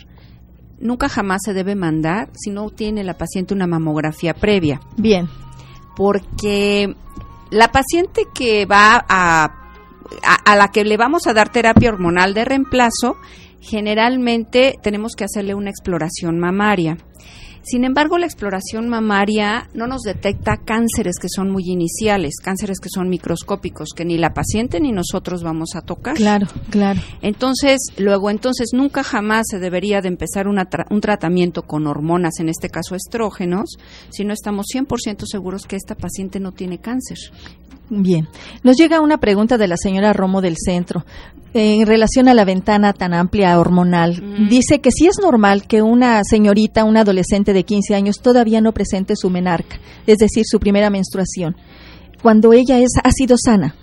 nunca 0.81 1.09
jamás 1.09 1.43
se 1.45 1.52
debe 1.52 1.75
mandar 1.75 2.31
si 2.35 2.50
no 2.50 2.71
tiene 2.71 3.05
la 3.05 3.14
paciente 3.14 3.55
una 3.55 3.67
mamografía 3.67 4.35
previa. 4.35 4.81
Bien. 4.97 5.29
Porque 5.97 6.95
la 7.50 7.71
paciente 7.73 8.23
que 8.35 8.67
va 8.67 9.05
a, 9.09 9.45
a, 10.23 10.35
a 10.45 10.57
la 10.57 10.69
que 10.69 10.85
le 10.85 10.97
vamos 10.97 11.26
a 11.26 11.35
dar 11.35 11.50
terapia 11.50 11.90
hormonal 11.90 12.35
de 12.35 12.45
reemplazo, 12.45 13.17
generalmente 13.61 14.79
tenemos 14.83 15.14
que 15.14 15.25
hacerle 15.25 15.55
una 15.55 15.71
exploración 15.71 16.38
mamaria. 16.38 16.97
Sin 17.62 17.85
embargo, 17.85 18.19
la 18.19 18.26
exploración 18.26 18.88
mamaria 18.88 19.69
no 19.75 19.87
nos 19.87 20.02
detecta 20.02 20.57
cánceres 20.64 21.17
que 21.21 21.29
son 21.29 21.50
muy 21.50 21.64
iniciales, 21.67 22.35
cánceres 22.43 22.79
que 22.81 22.88
son 22.93 23.09
microscópicos, 23.09 23.90
que 23.95 24.05
ni 24.05 24.17
la 24.19 24.33
paciente 24.33 24.81
ni 24.81 24.93
nosotros 24.93 25.43
vamos 25.43 25.76
a 25.76 25.83
tocar. 25.83 26.14
Claro, 26.17 26.47
claro. 26.71 27.00
Entonces, 27.23 27.79
luego, 27.99 28.31
entonces, 28.31 28.71
nunca 28.73 29.02
jamás 29.02 29.47
se 29.49 29.59
debería 29.59 30.00
de 30.00 30.09
empezar 30.09 30.47
un 30.49 31.00
tratamiento 31.00 31.62
con 31.62 31.87
hormonas, 31.87 32.40
en 32.40 32.49
este 32.49 32.71
caso 32.71 32.95
estrógenos, 32.95 33.76
si 34.11 34.25
no 34.25 34.33
estamos 34.33 34.67
100% 34.75 35.25
seguros 35.26 35.67
que 35.67 35.76
esta 35.76 35.95
paciente 35.95 36.40
no 36.40 36.52
tiene 36.52 36.79
cáncer. 36.79 37.19
Bien, 37.90 38.28
nos 38.62 38.76
llega 38.76 39.00
una 39.00 39.18
pregunta 39.18 39.59
de 39.59 39.66
la 39.66 39.76
señora 39.76 40.12
Romo 40.12 40.40
del 40.40 40.56
Centro 40.56 41.04
en 41.52 41.85
relación 41.87 42.28
a 42.28 42.35
la 42.35 42.44
ventana 42.44 42.92
tan 42.92 43.12
amplia 43.12 43.59
hormonal. 43.59 44.49
Dice 44.49 44.80
que 44.80 44.92
si 44.92 45.09
es 45.09 45.16
normal 45.20 45.66
que 45.66 45.82
una 45.82 46.23
señorita, 46.23 46.85
una 46.85 47.00
adolescente 47.00 47.52
de 47.52 47.64
15 47.64 47.97
años, 47.97 48.20
todavía 48.23 48.61
no 48.61 48.73
presente 48.73 49.16
su 49.16 49.28
menarca, 49.28 49.80
es 50.06 50.18
decir, 50.18 50.44
su 50.47 50.61
primera 50.61 50.88
menstruación, 50.88 51.56
cuando 52.23 52.52
ella 52.52 52.78
es, 52.78 52.90
ha 53.02 53.11
sido 53.11 53.37
sana 53.37 53.75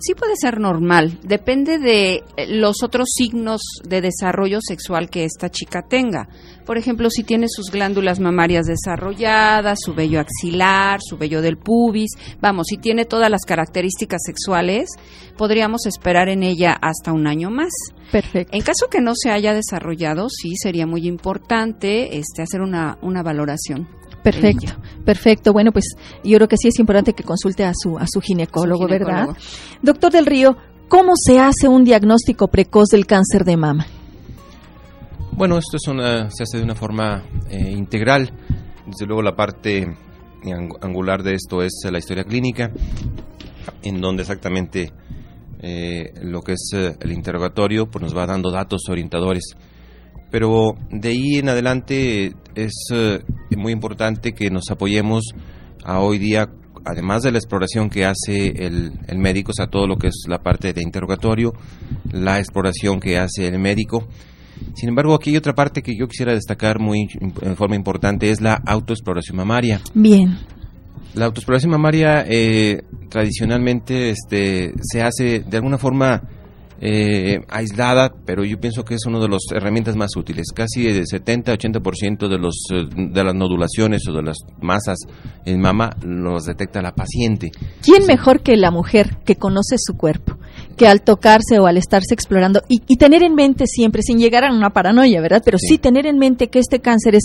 sí 0.00 0.14
puede 0.14 0.34
ser 0.36 0.60
normal, 0.60 1.18
depende 1.22 1.78
de 1.78 2.24
eh, 2.36 2.46
los 2.48 2.82
otros 2.82 3.08
signos 3.14 3.60
de 3.86 4.00
desarrollo 4.00 4.58
sexual 4.60 5.10
que 5.10 5.24
esta 5.24 5.50
chica 5.50 5.82
tenga. 5.88 6.28
Por 6.66 6.78
ejemplo, 6.78 7.10
si 7.10 7.24
tiene 7.24 7.46
sus 7.48 7.70
glándulas 7.70 8.20
mamarias 8.20 8.66
desarrolladas, 8.66 9.78
su 9.82 9.94
vello 9.94 10.20
axilar, 10.20 11.00
su 11.02 11.16
vello 11.16 11.42
del 11.42 11.56
pubis, 11.56 12.10
vamos, 12.40 12.66
si 12.68 12.78
tiene 12.78 13.04
todas 13.04 13.30
las 13.30 13.44
características 13.44 14.22
sexuales, 14.24 14.88
podríamos 15.36 15.86
esperar 15.86 16.28
en 16.28 16.42
ella 16.42 16.72
hasta 16.80 17.12
un 17.12 17.26
año 17.26 17.50
más. 17.50 17.72
Perfecto. 18.12 18.56
En 18.56 18.62
caso 18.62 18.88
que 18.90 19.00
no 19.00 19.12
se 19.14 19.30
haya 19.30 19.54
desarrollado, 19.54 20.28
sí 20.28 20.54
sería 20.56 20.86
muy 20.86 21.06
importante 21.06 22.18
este 22.18 22.42
hacer 22.42 22.60
una, 22.60 22.98
una 23.02 23.22
valoración. 23.22 23.99
Perfecto, 24.22 24.72
perfecto. 25.04 25.52
Bueno, 25.52 25.72
pues 25.72 25.96
yo 26.22 26.36
creo 26.36 26.48
que 26.48 26.56
sí 26.56 26.68
es 26.68 26.78
importante 26.78 27.14
que 27.14 27.22
consulte 27.22 27.64
a 27.64 27.72
su, 27.74 27.98
a 27.98 28.06
su 28.06 28.20
ginecólogo, 28.20 28.86
¿verdad? 28.86 29.28
Doctor 29.82 30.12
del 30.12 30.26
Río, 30.26 30.56
¿cómo 30.88 31.12
se 31.16 31.38
hace 31.38 31.68
un 31.68 31.84
diagnóstico 31.84 32.48
precoz 32.48 32.88
del 32.88 33.06
cáncer 33.06 33.44
de 33.44 33.56
mama? 33.56 33.86
Bueno, 35.32 35.56
esto 35.56 35.78
es 35.78 35.88
una, 35.88 36.30
se 36.30 36.42
hace 36.42 36.58
de 36.58 36.64
una 36.64 36.74
forma 36.74 37.22
eh, 37.48 37.70
integral. 37.70 38.30
Desde 38.86 39.06
luego 39.06 39.22
la 39.22 39.34
parte 39.34 39.86
angular 40.82 41.22
de 41.22 41.34
esto 41.34 41.62
es 41.62 41.80
la 41.90 41.98
historia 41.98 42.24
clínica, 42.24 42.70
en 43.82 44.00
donde 44.00 44.22
exactamente 44.22 44.92
eh, 45.60 46.12
lo 46.22 46.42
que 46.42 46.52
es 46.52 46.70
eh, 46.74 46.96
el 47.00 47.12
interrogatorio 47.12 47.86
pues 47.90 48.02
nos 48.02 48.16
va 48.16 48.26
dando 48.26 48.50
datos 48.50 48.82
orientadores 48.88 49.54
pero 50.30 50.74
de 50.90 51.08
ahí 51.08 51.36
en 51.36 51.48
adelante 51.48 52.34
es 52.54 52.72
eh, 52.92 53.20
muy 53.56 53.72
importante 53.72 54.32
que 54.32 54.50
nos 54.50 54.70
apoyemos 54.70 55.24
a 55.84 56.00
hoy 56.00 56.18
día, 56.18 56.48
además 56.84 57.22
de 57.22 57.32
la 57.32 57.38
exploración 57.38 57.90
que 57.90 58.04
hace 58.04 58.66
el, 58.66 58.92
médico, 59.16 59.50
o 59.50 59.54
sea, 59.54 59.66
todo 59.66 59.86
lo 59.86 59.96
que 59.96 60.08
es 60.08 60.24
la 60.28 60.42
parte 60.42 60.72
de 60.72 60.82
interrogatorio, 60.82 61.52
la 62.12 62.38
exploración 62.38 63.00
que 63.00 63.18
hace 63.18 63.48
el 63.48 63.58
médico. 63.58 64.06
Sin 64.74 64.90
embargo, 64.90 65.14
aquí 65.14 65.30
hay 65.30 65.36
otra 65.36 65.54
parte 65.54 65.82
que 65.82 65.96
yo 65.96 66.06
quisiera 66.06 66.34
destacar 66.34 66.78
muy 66.78 67.08
en 67.40 67.56
forma 67.56 67.76
importante, 67.76 68.30
es 68.30 68.40
la 68.40 68.54
autoexploración 68.54 69.36
mamaria. 69.36 69.80
Bien. 69.94 70.38
La 71.14 71.24
autoexploración 71.26 71.72
mamaria 71.72 72.24
eh, 72.28 72.82
tradicionalmente 73.08 74.10
este, 74.10 74.74
se 74.80 75.02
hace 75.02 75.40
de 75.40 75.56
alguna 75.56 75.78
forma 75.78 76.22
eh, 76.82 77.40
aislada, 77.48 78.10
pero 78.24 78.42
yo 78.42 78.58
pienso 78.58 78.84
que 78.84 78.94
es 78.94 79.04
una 79.04 79.20
de 79.20 79.28
las 79.28 79.42
herramientas 79.52 79.96
más 79.96 80.16
útiles. 80.16 80.46
Casi 80.54 80.88
el 80.88 81.04
70-80% 81.04 82.26
de, 82.26 82.38
los, 82.38 82.54
eh, 82.72 82.86
de 82.96 83.24
las 83.24 83.34
nodulaciones 83.34 84.08
o 84.08 84.12
de 84.12 84.22
las 84.22 84.38
masas 84.62 84.98
en 85.44 85.60
mama 85.60 85.90
los 86.02 86.44
detecta 86.44 86.80
la 86.80 86.94
paciente. 86.94 87.50
¿Quién 87.82 88.06
mejor 88.06 88.40
que 88.40 88.56
la 88.56 88.70
mujer 88.70 89.18
que 89.24 89.36
conoce 89.36 89.76
su 89.78 89.98
cuerpo? 89.98 90.38
Que 90.78 90.88
al 90.88 91.02
tocarse 91.02 91.58
o 91.58 91.66
al 91.66 91.76
estarse 91.76 92.14
explorando 92.14 92.62
y, 92.68 92.96
tener 92.96 93.22
en 93.22 93.34
mente 93.34 93.66
siempre, 93.66 94.02
sin 94.02 94.18
llegar 94.18 94.44
a 94.44 94.52
una 94.52 94.70
paranoia, 94.70 95.20
¿verdad? 95.20 95.42
Pero 95.44 95.58
sí, 95.58 95.76
tener 95.76 96.06
en 96.06 96.18
mente 96.18 96.48
que 96.48 96.58
este 96.58 96.80
cáncer 96.80 97.14
es 97.14 97.24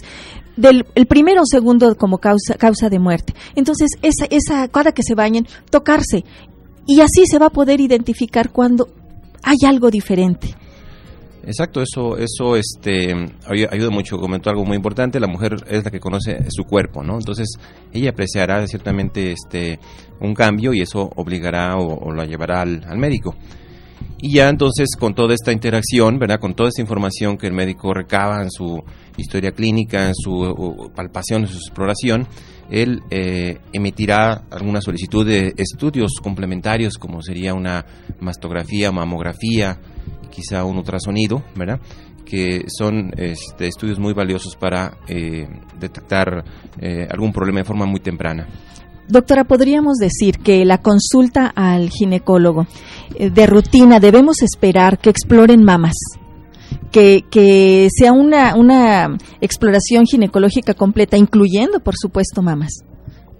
del 0.57 0.85
el 0.95 1.05
primero 1.05 1.41
o 1.41 1.45
segundo 1.45 1.95
como 1.95 2.17
causa, 2.17 2.55
causa 2.55 2.89
de 2.89 2.99
muerte. 2.99 3.33
Entonces, 3.55 3.91
esa, 4.01 4.25
esa, 4.29 4.67
cada 4.67 4.91
que 4.91 5.03
se 5.03 5.15
bañen, 5.15 5.47
tocarse. 5.69 6.25
Y 6.87 6.99
así 7.01 7.25
se 7.25 7.39
va 7.39 7.47
a 7.47 7.51
poder 7.51 7.79
identificar 7.79 8.51
cuando 8.51 8.89
hay 9.45 9.57
algo 9.67 9.89
diferente. 9.89 10.55
Exacto, 11.47 11.83
eso, 11.83 12.17
eso 12.17 12.55
este, 12.55 13.13
ayuda 13.47 13.91
mucho. 13.91 14.17
Comentó 14.17 14.49
algo 14.49 14.65
muy 14.65 14.75
importante, 14.75 15.19
la 15.19 15.27
mujer 15.27 15.57
es 15.67 15.85
la 15.85 15.91
que 15.91 15.99
conoce 15.99 16.39
su 16.49 16.63
cuerpo, 16.63 17.03
¿no? 17.03 17.13
Entonces, 17.13 17.47
ella 17.93 18.09
apreciará 18.09 18.65
ciertamente 18.65 19.31
este, 19.31 19.79
un 20.19 20.33
cambio 20.33 20.73
y 20.73 20.81
eso 20.81 21.11
obligará 21.15 21.77
o, 21.77 22.11
lo 22.11 22.23
llevará 22.23 22.61
al, 22.61 22.83
al, 22.87 22.97
médico. 22.97 23.35
Y 24.17 24.33
ya 24.33 24.49
entonces, 24.49 24.95
con 24.99 25.13
toda 25.13 25.35
esta 25.35 25.51
interacción, 25.51 26.17
¿verdad? 26.17 26.39
Con 26.39 26.55
toda 26.55 26.69
esta 26.69 26.81
información 26.81 27.37
que 27.37 27.45
el 27.45 27.53
médico 27.53 27.93
recaba 27.93 28.41
en 28.41 28.49
su 28.49 28.83
historia 29.15 29.51
clínica, 29.51 30.07
en 30.07 30.15
su 30.15 30.91
palpación, 30.95 31.43
en 31.43 31.47
su 31.47 31.57
exploración, 31.57 32.27
él 32.69 33.03
eh, 33.09 33.59
emitirá 33.73 34.43
alguna 34.49 34.81
solicitud 34.81 35.25
de 35.25 35.53
estudios 35.57 36.13
complementarios, 36.21 36.97
como 36.97 37.21
sería 37.21 37.53
una 37.53 37.85
mastografía, 38.19 38.91
mamografía, 38.91 39.79
quizá 40.29 40.63
un 40.65 40.77
ultrasonido, 40.77 41.43
¿verdad? 41.55 41.79
que 42.25 42.65
son 42.67 43.11
este, 43.17 43.67
estudios 43.67 43.99
muy 43.99 44.13
valiosos 44.13 44.55
para 44.55 44.97
eh, 45.07 45.47
detectar 45.79 46.43
eh, 46.81 47.07
algún 47.09 47.31
problema 47.31 47.59
de 47.59 47.65
forma 47.65 47.85
muy 47.85 47.99
temprana. 47.99 48.47
Doctora, 49.07 49.43
¿podríamos 49.43 49.97
decir 49.97 50.39
que 50.39 50.65
la 50.65 50.79
consulta 50.79 51.53
al 51.55 51.91
ginecólogo 51.91 52.65
de 53.19 53.45
rutina 53.45 53.99
debemos 53.99 54.41
esperar 54.41 54.97
que 54.97 55.11
exploren 55.11 55.63
mamas? 55.63 55.93
Que, 56.95 57.89
sea 57.91 58.13
una, 58.13 58.55
una 58.55 59.17
exploración 59.41 60.05
ginecológica 60.05 60.73
completa, 60.73 61.17
incluyendo, 61.17 61.79
por 61.79 61.95
supuesto, 61.97 62.41
mamas. 62.41 62.71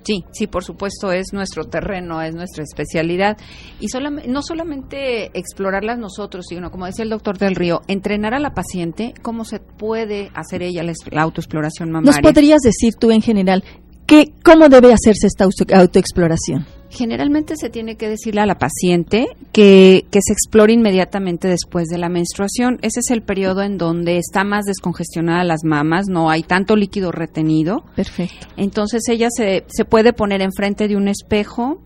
Sí, 0.03 0.24
sí, 0.31 0.45
por 0.45 0.63
supuesto, 0.63 1.12
es 1.12 1.33
nuestro 1.33 1.63
terreno, 1.63 2.21
es 2.21 2.35
nuestra 2.35 2.63
especialidad. 2.63 3.38
Y 3.79 3.88
no 4.27 4.41
solamente 4.43 5.31
explorarlas 5.38 5.97
nosotros, 5.97 6.45
sino, 6.47 6.69
como 6.69 6.85
decía 6.85 7.03
el 7.03 7.09
doctor 7.09 7.39
del 7.39 7.55
Río, 7.55 7.81
entrenar 7.88 8.35
a 8.35 8.39
la 8.39 8.53
paciente 8.53 9.15
cómo 9.24 9.45
se 9.45 9.59
puede 9.59 10.29
hacer 10.35 10.62
ella 10.62 10.83
la, 10.83 11.21
autoexploración 11.24 11.89
mamaria. 11.89 12.12
¿Nos 12.12 12.21
podrías 12.21 12.62
decir 12.62 12.93
tú 13.00 13.09
en 13.09 13.21
general 13.21 13.63
qué, 14.05 14.31
cómo 14.43 14.69
debe 14.69 14.93
hacerse 14.93 15.25
esta 15.25 15.45
autoexploración? 15.45 16.67
Generalmente 16.95 17.55
se 17.57 17.69
tiene 17.69 17.95
que 17.95 18.07
decirle 18.07 18.39
a 18.39 18.45
la 18.45 18.57
paciente 18.57 19.27
que, 19.51 20.05
se 20.11 20.31
explore 20.31 20.71
inmediatamente 20.71 21.49
después 21.49 21.87
de 21.87 21.97
la 21.97 22.07
menstruación. 22.07 22.79
Ese 22.81 23.01
es 23.01 23.11
el 23.11 23.21
periodo 23.21 23.63
en 23.63 23.77
donde 23.77 24.17
está 24.17 24.45
más 24.45 24.63
descongestionada 24.63 25.43
las 25.43 25.65
mamas, 25.65 26.07
no 26.07 26.29
hay 26.29 26.43
tanto 26.43 26.77
líquido 26.77 27.11
retenido. 27.11 27.83
Perfecto. 27.95 28.47
Entonces 28.55 29.03
ella 29.09 29.27
se, 29.29 29.65
se 29.67 29.83
puede 29.83 30.13
poner 30.13 30.41
enfrente 30.41 30.87
de 30.87 30.95
un 30.95 31.09
espejo 31.09 31.81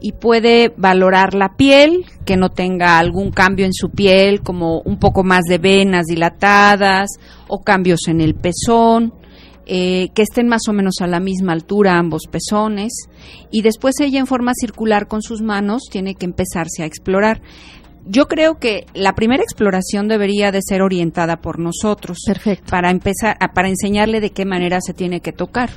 y 0.00 0.12
puede 0.12 0.72
valorar 0.76 1.34
la 1.34 1.56
piel, 1.56 2.04
que 2.24 2.36
no 2.36 2.50
tenga 2.50 2.98
algún 2.98 3.32
cambio 3.32 3.66
en 3.66 3.72
su 3.72 3.90
piel, 3.90 4.42
como 4.42 4.80
un 4.82 4.98
poco 4.98 5.24
más 5.24 5.42
de 5.48 5.58
venas 5.58 6.06
dilatadas 6.06 7.08
o 7.48 7.62
cambios 7.62 8.06
en 8.06 8.20
el 8.20 8.34
pezón 8.34 9.14
eh, 9.66 10.10
que 10.14 10.22
estén 10.22 10.46
más 10.48 10.62
o 10.68 10.72
menos 10.72 10.96
a 11.00 11.06
la 11.06 11.20
misma 11.20 11.52
altura 11.52 11.98
ambos 11.98 12.22
pezones 12.30 12.92
y 13.50 13.62
después 13.62 13.94
ella 14.00 14.20
en 14.20 14.26
forma 14.26 14.52
circular 14.54 15.08
con 15.08 15.22
sus 15.22 15.40
manos 15.40 15.84
tiene 15.90 16.14
que 16.14 16.26
empezarse 16.26 16.82
a 16.82 16.86
explorar. 16.86 17.40
Yo 18.06 18.28
creo 18.28 18.58
que 18.58 18.86
la 18.92 19.14
primera 19.14 19.42
exploración 19.42 20.08
debería 20.08 20.52
de 20.52 20.60
ser 20.62 20.82
orientada 20.82 21.38
por 21.38 21.58
nosotros. 21.58 22.18
Perfecto. 22.26 22.70
Para 22.70 22.90
empezar, 22.90 23.38
para 23.54 23.68
enseñarle 23.68 24.20
de 24.20 24.30
qué 24.30 24.44
manera 24.44 24.80
se 24.82 24.92
tiene 24.92 25.20
que 25.20 25.32
tocar. 25.32 25.70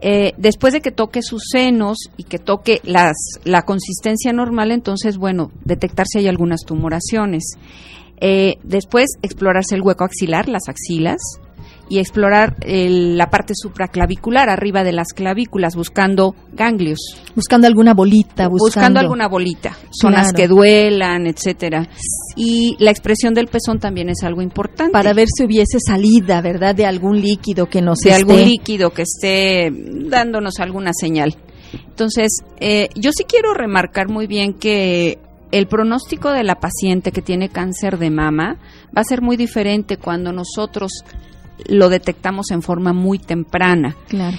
Eh, 0.00 0.32
después 0.38 0.72
de 0.72 0.80
que 0.80 0.90
toque 0.90 1.20
sus 1.22 1.42
senos 1.50 1.98
y 2.16 2.24
que 2.24 2.38
toque 2.38 2.80
las, 2.84 3.16
la 3.44 3.62
consistencia 3.62 4.32
normal, 4.32 4.70
entonces, 4.72 5.18
bueno, 5.18 5.50
detectar 5.64 6.06
si 6.06 6.20
hay 6.20 6.28
algunas 6.28 6.60
tumoraciones. 6.64 7.42
Eh, 8.22 8.56
después, 8.62 9.10
explorarse 9.20 9.74
el 9.74 9.82
hueco 9.82 10.04
axilar, 10.04 10.48
las 10.48 10.68
axilas, 10.68 11.20
y 11.90 11.98
explorar 11.98 12.56
la 12.64 13.30
parte 13.30 13.52
supraclavicular, 13.56 14.48
arriba 14.48 14.84
de 14.84 14.92
las 14.92 15.08
clavículas, 15.12 15.74
buscando 15.74 16.36
ganglios. 16.52 17.00
Buscando 17.34 17.66
alguna 17.66 17.94
bolita. 17.94 18.46
Buscando, 18.48 19.00
alguna 19.00 19.26
bolita, 19.26 19.76
zonas 19.90 20.32
que 20.32 20.46
duelan, 20.46 21.26
etcétera. 21.26 21.88
Y 22.36 22.76
la 22.78 22.92
expresión 22.92 23.34
del 23.34 23.48
pezón 23.48 23.80
también 23.80 24.08
es 24.08 24.22
algo 24.22 24.40
importante. 24.40 24.92
Para 24.92 25.12
ver 25.12 25.26
si 25.36 25.44
hubiese 25.44 25.78
salida, 25.84 26.40
¿verdad?, 26.40 26.76
de 26.76 26.86
algún 26.86 27.20
líquido 27.20 27.66
que 27.66 27.82
nos 27.82 27.98
De 27.98 28.14
algún 28.14 28.44
líquido 28.44 28.90
que 28.90 29.02
esté 29.02 29.72
dándonos 29.72 30.60
alguna 30.60 30.92
señal. 30.92 31.36
Entonces, 31.88 32.36
eh, 32.60 32.88
yo 32.94 33.10
sí 33.12 33.24
quiero 33.24 33.52
remarcar 33.52 34.08
muy 34.08 34.28
bien 34.28 34.54
que 34.54 35.18
el 35.50 35.66
pronóstico 35.66 36.30
de 36.30 36.44
la 36.44 36.60
paciente 36.60 37.10
que 37.10 37.20
tiene 37.20 37.48
cáncer 37.48 37.98
de 37.98 38.10
mama 38.10 38.58
va 38.96 39.00
a 39.00 39.04
ser 39.04 39.22
muy 39.22 39.36
diferente 39.36 39.96
cuando 39.96 40.32
nosotros 40.32 41.04
lo 41.68 41.88
detectamos 41.88 42.50
en 42.50 42.62
forma 42.62 42.92
muy 42.92 43.18
temprana. 43.18 43.96
Claro. 44.08 44.36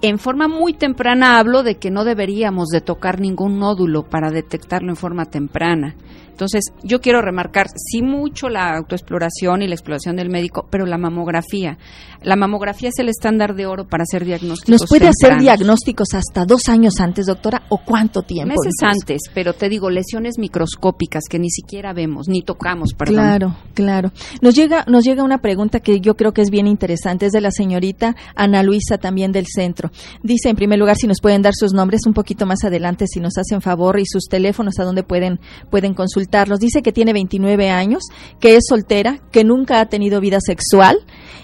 En 0.00 0.18
forma 0.18 0.46
muy 0.46 0.74
temprana 0.74 1.38
hablo 1.38 1.62
de 1.62 1.76
que 1.76 1.90
no 1.90 2.04
deberíamos 2.04 2.68
de 2.68 2.80
tocar 2.80 3.20
ningún 3.20 3.58
nódulo 3.58 4.04
para 4.08 4.30
detectarlo 4.30 4.90
en 4.90 4.96
forma 4.96 5.24
temprana. 5.24 5.96
Entonces, 6.38 6.66
yo 6.84 7.00
quiero 7.00 7.20
remarcar, 7.20 7.66
sí 7.74 8.00
mucho 8.00 8.48
la 8.48 8.76
autoexploración 8.76 9.62
y 9.62 9.66
la 9.66 9.74
exploración 9.74 10.14
del 10.14 10.30
médico, 10.30 10.68
pero 10.70 10.86
la 10.86 10.96
mamografía. 10.96 11.78
La 12.22 12.36
mamografía 12.36 12.90
es 12.90 12.98
el 13.00 13.08
estándar 13.08 13.56
de 13.56 13.66
oro 13.66 13.88
para 13.88 14.04
hacer 14.04 14.24
diagnósticos. 14.24 14.82
¿Nos 14.82 14.88
puede 14.88 15.08
hacer 15.08 15.40
diagnósticos 15.40 16.14
hasta 16.14 16.44
dos 16.44 16.68
años 16.68 17.00
antes, 17.00 17.26
doctora, 17.26 17.64
o 17.70 17.78
cuánto 17.78 18.22
tiempo? 18.22 18.54
Meses 18.54 18.74
antes, 18.82 19.22
pero 19.34 19.52
te 19.52 19.68
digo, 19.68 19.90
lesiones 19.90 20.38
microscópicas 20.38 21.24
que 21.28 21.40
ni 21.40 21.50
siquiera 21.50 21.92
vemos, 21.92 22.28
ni 22.28 22.42
tocamos, 22.42 22.94
perdón. 22.94 23.16
Claro, 23.16 23.56
claro. 23.74 24.12
Nos 24.40 24.54
llega, 24.54 24.84
nos 24.86 25.02
llega 25.02 25.24
una 25.24 25.38
pregunta 25.38 25.80
que 25.80 25.98
yo 25.98 26.14
creo 26.14 26.30
que 26.30 26.42
es 26.42 26.50
bien 26.50 26.68
interesante, 26.68 27.26
es 27.26 27.32
de 27.32 27.40
la 27.40 27.50
señorita 27.50 28.14
Ana 28.36 28.62
Luisa 28.62 28.98
también 28.98 29.32
del 29.32 29.46
centro. 29.46 29.87
Dice, 30.22 30.48
en 30.50 30.56
primer 30.56 30.78
lugar, 30.78 30.96
si 30.96 31.06
nos 31.06 31.20
pueden 31.20 31.42
dar 31.42 31.54
sus 31.54 31.72
nombres 31.72 32.02
un 32.06 32.14
poquito 32.14 32.46
más 32.46 32.64
adelante, 32.64 33.06
si 33.06 33.20
nos 33.20 33.38
hacen 33.38 33.60
favor, 33.60 33.98
y 33.98 34.04
sus 34.06 34.24
teléfonos 34.24 34.78
a 34.78 34.84
donde 34.84 35.02
pueden, 35.02 35.40
pueden 35.70 35.94
consultar 35.94 36.48
Dice 36.58 36.82
que 36.82 36.92
tiene 36.92 37.12
29 37.12 37.70
años, 37.70 38.02
que 38.40 38.56
es 38.56 38.64
soltera, 38.68 39.20
que 39.30 39.44
nunca 39.44 39.80
ha 39.80 39.86
tenido 39.86 40.20
vida 40.20 40.38
sexual 40.40 40.98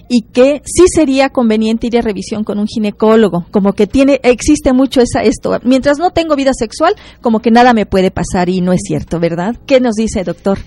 y 0.08 0.22
que 0.32 0.62
sí 0.64 0.84
sería 0.92 1.30
conveniente 1.30 1.86
ir 1.86 1.98
a 1.98 2.02
revisión 2.02 2.44
con 2.44 2.58
un 2.58 2.66
ginecólogo, 2.66 3.46
como 3.50 3.72
que 3.72 3.86
tiene 3.86 4.20
existe 4.22 4.72
mucho 4.72 5.00
esa 5.00 5.22
esto, 5.22 5.58
mientras 5.64 5.98
no 5.98 6.10
tengo 6.10 6.36
vida 6.36 6.52
sexual, 6.52 6.94
como 7.20 7.40
que 7.40 7.50
nada 7.50 7.72
me 7.72 7.86
puede 7.86 8.10
pasar 8.10 8.48
y 8.48 8.60
no 8.60 8.72
es 8.72 8.80
cierto, 8.86 9.18
¿verdad? 9.18 9.56
¿Qué 9.66 9.80
nos 9.80 9.94
dice, 9.94 10.24
doctor? 10.24 10.58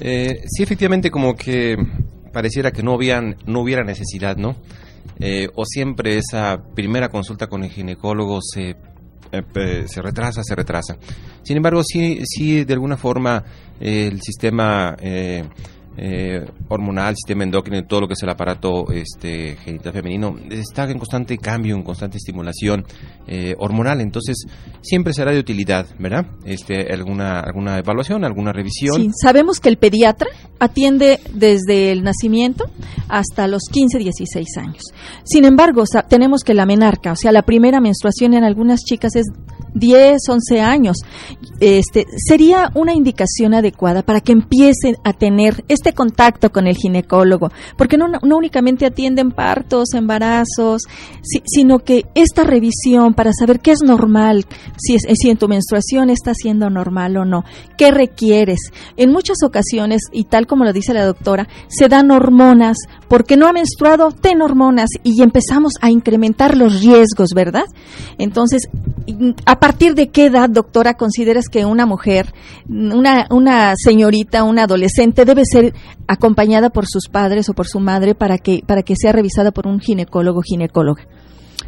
Eh, 0.00 0.42
sí, 0.46 0.62
efectivamente, 0.62 1.10
como 1.10 1.34
que 1.34 1.76
pareciera 2.32 2.70
que 2.70 2.82
no, 2.82 2.94
habían, 2.94 3.36
no 3.46 3.60
hubiera 3.60 3.82
necesidad, 3.82 4.36
¿no? 4.36 4.56
Eh, 5.20 5.48
o 5.54 5.64
siempre 5.64 6.16
esa 6.16 6.62
primera 6.74 7.08
consulta 7.08 7.48
con 7.48 7.64
el 7.64 7.70
ginecólogo 7.70 8.40
se 8.40 8.76
eh, 9.30 9.84
se 9.86 10.00
retrasa, 10.00 10.42
se 10.42 10.54
retrasa. 10.54 10.96
Sin 11.42 11.56
embargo, 11.56 11.82
sí, 11.84 12.20
sí 12.24 12.64
de 12.64 12.72
alguna 12.72 12.96
forma 12.96 13.44
el 13.80 14.20
sistema 14.22 14.96
eh, 16.00 16.46
hormonal, 16.68 17.16
sistema 17.16 17.42
endocrino, 17.42 17.84
todo 17.84 18.02
lo 18.02 18.08
que 18.08 18.14
es 18.14 18.22
el 18.22 18.28
aparato 18.28 18.90
este, 18.92 19.56
genital 19.56 19.92
femenino, 19.92 20.36
está 20.48 20.88
en 20.88 20.98
constante 20.98 21.36
cambio, 21.38 21.74
en 21.74 21.82
constante 21.82 22.18
estimulación 22.18 22.84
eh, 23.26 23.54
hormonal. 23.58 24.00
Entonces, 24.00 24.46
siempre 24.80 25.12
será 25.12 25.32
de 25.32 25.40
utilidad, 25.40 25.86
¿verdad? 25.98 26.26
Este, 26.44 26.92
alguna, 26.92 27.40
alguna 27.40 27.78
evaluación, 27.78 28.24
alguna 28.24 28.52
revisión. 28.52 28.96
Sí, 28.96 29.10
sabemos 29.20 29.58
que 29.58 29.68
el 29.68 29.76
pediatra 29.76 30.28
atiende 30.60 31.18
desde 31.34 31.90
el 31.90 32.04
nacimiento 32.04 32.70
hasta 33.08 33.48
los 33.48 33.62
15, 33.70 33.98
16 33.98 34.46
años. 34.58 34.82
Sin 35.24 35.44
embargo, 35.44 35.82
tenemos 36.08 36.42
que 36.44 36.54
la 36.54 36.64
menarca, 36.66 37.12
o 37.12 37.16
sea, 37.16 37.32
la 37.32 37.42
primera 37.42 37.80
menstruación 37.80 38.34
en 38.34 38.44
algunas 38.44 38.84
chicas 38.84 39.16
es 39.16 39.26
10, 39.74 40.18
11 40.28 40.60
años. 40.60 40.96
Este, 41.60 42.06
sería 42.16 42.70
una 42.74 42.94
indicación 42.94 43.54
adecuada 43.54 44.02
para 44.02 44.20
que 44.20 44.32
empiecen 44.32 44.96
a 45.04 45.12
tener 45.12 45.64
este 45.68 45.92
contacto 45.92 46.50
con 46.50 46.66
el 46.66 46.76
ginecólogo, 46.76 47.50
porque 47.76 47.96
no, 47.96 48.06
no 48.08 48.36
únicamente 48.36 48.86
atienden 48.86 49.30
partos, 49.30 49.94
embarazos, 49.94 50.82
sino 51.22 51.80
que 51.80 52.06
esta 52.14 52.44
revisión 52.44 53.14
para 53.14 53.32
saber 53.32 53.60
qué 53.60 53.72
es 53.72 53.82
normal, 53.82 54.46
si, 54.76 54.94
es, 54.94 55.02
si 55.20 55.30
en 55.30 55.36
tu 55.36 55.48
menstruación 55.48 56.10
está 56.10 56.34
siendo 56.34 56.70
normal 56.70 57.16
o 57.16 57.24
no, 57.24 57.44
qué 57.76 57.90
requieres. 57.90 58.58
En 58.96 59.10
muchas 59.10 59.38
ocasiones, 59.44 60.02
y 60.12 60.24
tal 60.24 60.46
como 60.46 60.64
lo 60.64 60.72
dice 60.72 60.94
la 60.94 61.04
doctora, 61.04 61.48
se 61.68 61.88
dan 61.88 62.10
hormonas, 62.10 62.76
porque 63.08 63.36
no 63.36 63.48
ha 63.48 63.52
menstruado, 63.52 64.10
ten 64.12 64.42
hormonas 64.42 64.90
y 65.02 65.22
empezamos 65.22 65.74
a 65.80 65.90
incrementar 65.90 66.56
los 66.56 66.80
riesgos, 66.80 67.30
¿verdad? 67.34 67.64
Entonces, 68.18 68.68
partir 69.68 69.94
de 69.94 70.08
qué 70.08 70.24
edad, 70.24 70.48
doctora, 70.48 70.94
consideras 70.94 71.50
que 71.50 71.66
una 71.66 71.84
mujer, 71.84 72.32
una, 72.70 73.26
una 73.30 73.74
señorita, 73.76 74.42
una 74.42 74.62
adolescente 74.62 75.26
debe 75.26 75.42
ser 75.44 75.74
acompañada 76.06 76.70
por 76.70 76.86
sus 76.86 77.10
padres 77.10 77.50
o 77.50 77.52
por 77.52 77.66
su 77.66 77.78
madre 77.78 78.14
para 78.14 78.38
que, 78.38 78.62
para 78.66 78.82
que 78.82 78.94
sea 78.96 79.12
revisada 79.12 79.50
por 79.50 79.66
un 79.66 79.78
ginecólogo 79.78 80.38
o 80.38 80.42
ginecóloga? 80.42 81.06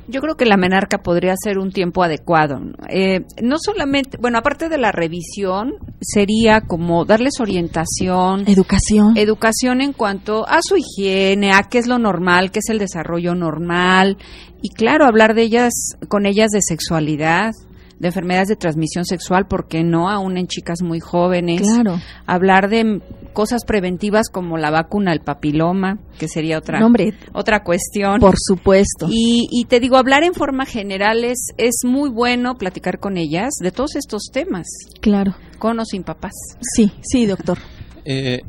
Yo 0.09 0.23
creo 0.23 0.35
que 0.35 0.47
la 0.47 0.57
menarca 0.57 1.03
podría 1.03 1.35
ser 1.37 1.59
un 1.59 1.73
tiempo 1.73 2.03
adecuado. 2.03 2.59
Eh, 2.89 3.27
no 3.43 3.57
solamente, 3.59 4.17
bueno, 4.19 4.39
aparte 4.39 4.71
de 4.71 4.79
la 4.79 4.93
revisión, 4.93 5.75
sería 6.01 6.63
como 6.63 7.05
darles 7.05 7.39
orientación. 7.39 8.45
Educación. 8.47 9.19
Educación 9.19 9.83
en 9.83 9.93
cuanto 9.93 10.49
a 10.49 10.61
su 10.63 10.79
higiene, 10.79 11.53
a 11.53 11.65
qué 11.65 11.77
es 11.77 11.87
lo 11.87 11.99
normal, 11.99 12.51
qué 12.51 12.61
es 12.61 12.71
el 12.71 12.79
desarrollo 12.79 13.35
normal. 13.35 14.17
Y 14.63 14.71
claro, 14.71 15.05
hablar 15.05 15.35
de 15.35 15.43
ellas, 15.43 15.73
con 16.09 16.25
ellas 16.25 16.49
de 16.51 16.61
sexualidad, 16.63 17.53
de 18.01 18.09
enfermedades 18.09 18.49
de 18.49 18.57
transmisión 18.57 19.05
sexual, 19.05 19.47
porque 19.47 19.85
no 19.85 20.09
aún 20.09 20.39
en 20.39 20.47
chicas 20.47 20.81
muy 20.83 21.01
jóvenes. 21.01 21.61
Claro. 21.61 22.01
Hablar 22.27 22.71
de 22.71 23.03
cosas 23.35 23.65
preventivas 23.67 24.31
como 24.31 24.57
la 24.57 24.71
vacuna 24.71 25.13
al 25.13 25.21
papiloma, 25.21 25.99
que 26.19 26.27
sería 26.27 26.59
otra, 26.59 26.81
Nombre, 26.81 27.13
otra 27.35 27.63
cuestión. 27.63 28.19
por 28.19 28.37
supuesto. 28.39 29.07
Y, 29.11 29.47
y 29.51 29.67
te 29.67 29.81
digo, 29.81 29.99
hablar 29.99 30.25
en 30.25 30.33
forma 30.33 30.65
general 30.65 31.25
es, 31.25 31.49
es 31.59 31.75
muy 31.85 32.09
bueno 32.09 32.55
platicar 32.55 32.99
con 32.99 33.19
ellas 33.19 33.51
de 33.61 33.71
todos 33.71 33.95
estos 33.97 34.31
temas, 34.33 34.67
claro. 35.03 35.35
con 35.59 35.79
o 35.79 35.85
sin 35.85 36.03
papás. 36.03 36.33
Sí, 36.75 36.91
sí, 37.03 37.27
doctor. 37.27 37.59
Eh, 38.07 38.41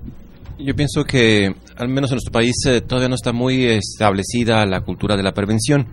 yo 0.57 0.73
pienso 0.75 1.03
que, 1.03 1.53
al 1.75 1.89
menos 1.89 2.09
en 2.11 2.15
nuestro 2.15 2.31
país, 2.31 2.55
eh, 2.67 2.79
todavía 2.79 3.09
no 3.09 3.15
está 3.15 3.33
muy 3.33 3.65
establecida 3.65 4.65
la 4.65 4.79
cultura 4.79 5.17
de 5.17 5.23
la 5.23 5.33
prevención. 5.33 5.87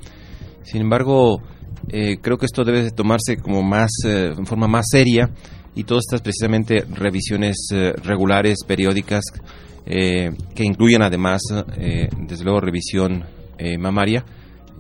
Sin 0.62 0.80
embargo, 0.80 1.40
eh, 1.88 2.18
creo 2.20 2.38
que 2.38 2.46
esto 2.46 2.64
debe 2.64 2.82
de 2.82 2.90
tomarse 2.90 3.36
como 3.36 3.62
más, 3.62 3.90
eh, 4.04 4.32
en 4.36 4.46
forma 4.46 4.66
más 4.68 4.86
seria 4.90 5.30
y 5.74 5.84
todas 5.84 6.04
estas 6.06 6.20
precisamente 6.22 6.84
revisiones 6.94 7.56
eh, 7.72 7.92
regulares, 8.02 8.58
periódicas, 8.66 9.24
eh, 9.86 10.30
que 10.54 10.64
incluyen 10.64 11.02
además, 11.02 11.40
eh, 11.78 12.08
desde 12.26 12.44
luego, 12.44 12.60
revisión 12.60 13.24
mamaria, 13.80 14.24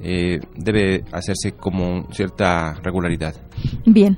eh, 0.00 0.38
debe 0.54 1.02
hacerse 1.10 1.50
con 1.52 2.06
cierta 2.12 2.74
regularidad. 2.82 3.34
Bien. 3.84 4.16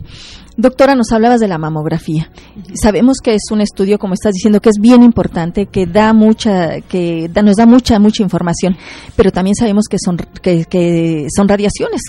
Doctora, 0.59 0.95
nos 0.95 1.11
hablabas 1.13 1.41
de 1.41 1.49
la 1.49 1.57
mamografía. 1.57 2.31
Sabemos 2.75 3.19
que 3.23 3.35
es 3.35 3.45
un 3.51 3.63
estudio, 3.63 3.99
como 3.99 4.13
estás 4.13 4.35
diciendo, 4.35 4.61
que 4.61 4.69
es 4.69 4.77
bien 4.79 5.03
importante, 5.03 5.65
que 5.67 5.87
da 5.87 6.13
mucha, 6.13 6.83
que 6.83 7.31
da- 7.33 7.41
nos 7.41 7.57
da 7.57 7.65
mucha, 7.65 7.99
mucha 7.99 8.23
información, 8.23 8.77
pero 9.17 9.31
también 9.33 9.55
sabemos 9.55 9.85
que 9.89 9.97
son, 9.99 10.19
que 10.43 11.27
son 11.35 11.49
radiaciones. 11.49 12.03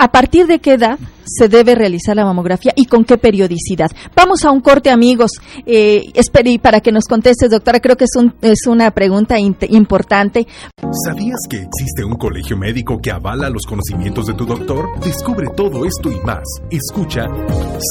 ¿A 0.00 0.10
partir 0.10 0.46
de 0.46 0.60
qué 0.60 0.72
edad 0.72 0.98
se 1.24 1.48
debe 1.48 1.74
realizar 1.74 2.16
la 2.16 2.24
mamografía 2.24 2.72
y 2.76 2.86
con 2.86 3.04
qué 3.04 3.18
periodicidad? 3.18 3.90
Vamos 4.14 4.44
a 4.44 4.50
un 4.50 4.60
corte, 4.60 4.90
amigos. 4.90 5.32
Eh, 5.66 6.10
espere, 6.14 6.58
para 6.58 6.80
que 6.80 6.92
nos 6.92 7.04
contestes, 7.04 7.50
doctora, 7.50 7.80
creo 7.80 7.96
que 7.96 8.04
es, 8.04 8.16
un, 8.16 8.34
es 8.42 8.66
una 8.66 8.90
pregunta 8.90 9.38
importante. 9.38 10.46
¿Sabías 11.04 11.40
que 11.48 11.58
existe 11.58 12.04
un 12.04 12.16
colegio 12.16 12.56
médico 12.56 12.98
que 13.00 13.10
avala 13.10 13.48
los 13.48 13.64
conocimientos 13.66 14.26
de 14.26 14.34
tu 14.34 14.44
doctor? 14.44 14.88
Descubre 15.04 15.48
todo 15.56 15.84
esto 15.84 16.10
y 16.10 16.18
más. 16.20 16.44
Escucha 16.70 17.26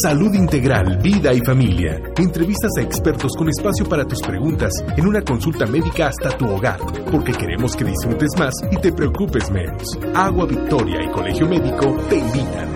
Salud 0.04 0.34
Integral, 0.34 0.98
Vida 1.02 1.34
y 1.34 1.40
Familia. 1.40 2.02
Entrevistas 2.18 2.72
a 2.78 2.82
expertos 2.82 3.34
con 3.38 3.50
espacio 3.50 3.88
para 3.88 4.06
tus 4.06 4.22
preguntas 4.22 4.72
en 4.98 5.08
una 5.08 5.22
consulta 5.22 5.66
médica 5.66 6.08
hasta 6.08 6.38
tu 6.38 6.46
hogar, 6.48 6.80
porque 7.12 7.32
queremos 7.34 7.76
que 7.76 7.86
disfrutes 7.86 8.30
más 8.38 8.54
y 8.72 8.78
te 8.78 8.92
preocupes 8.92 9.50
menos. 9.52 9.84
Agua 10.14 10.46
Victoria 10.46 11.04
y 11.04 11.12
Colegio 11.12 11.48
Médico 11.48 11.96
te 12.10 12.18
invitan. 12.18 12.70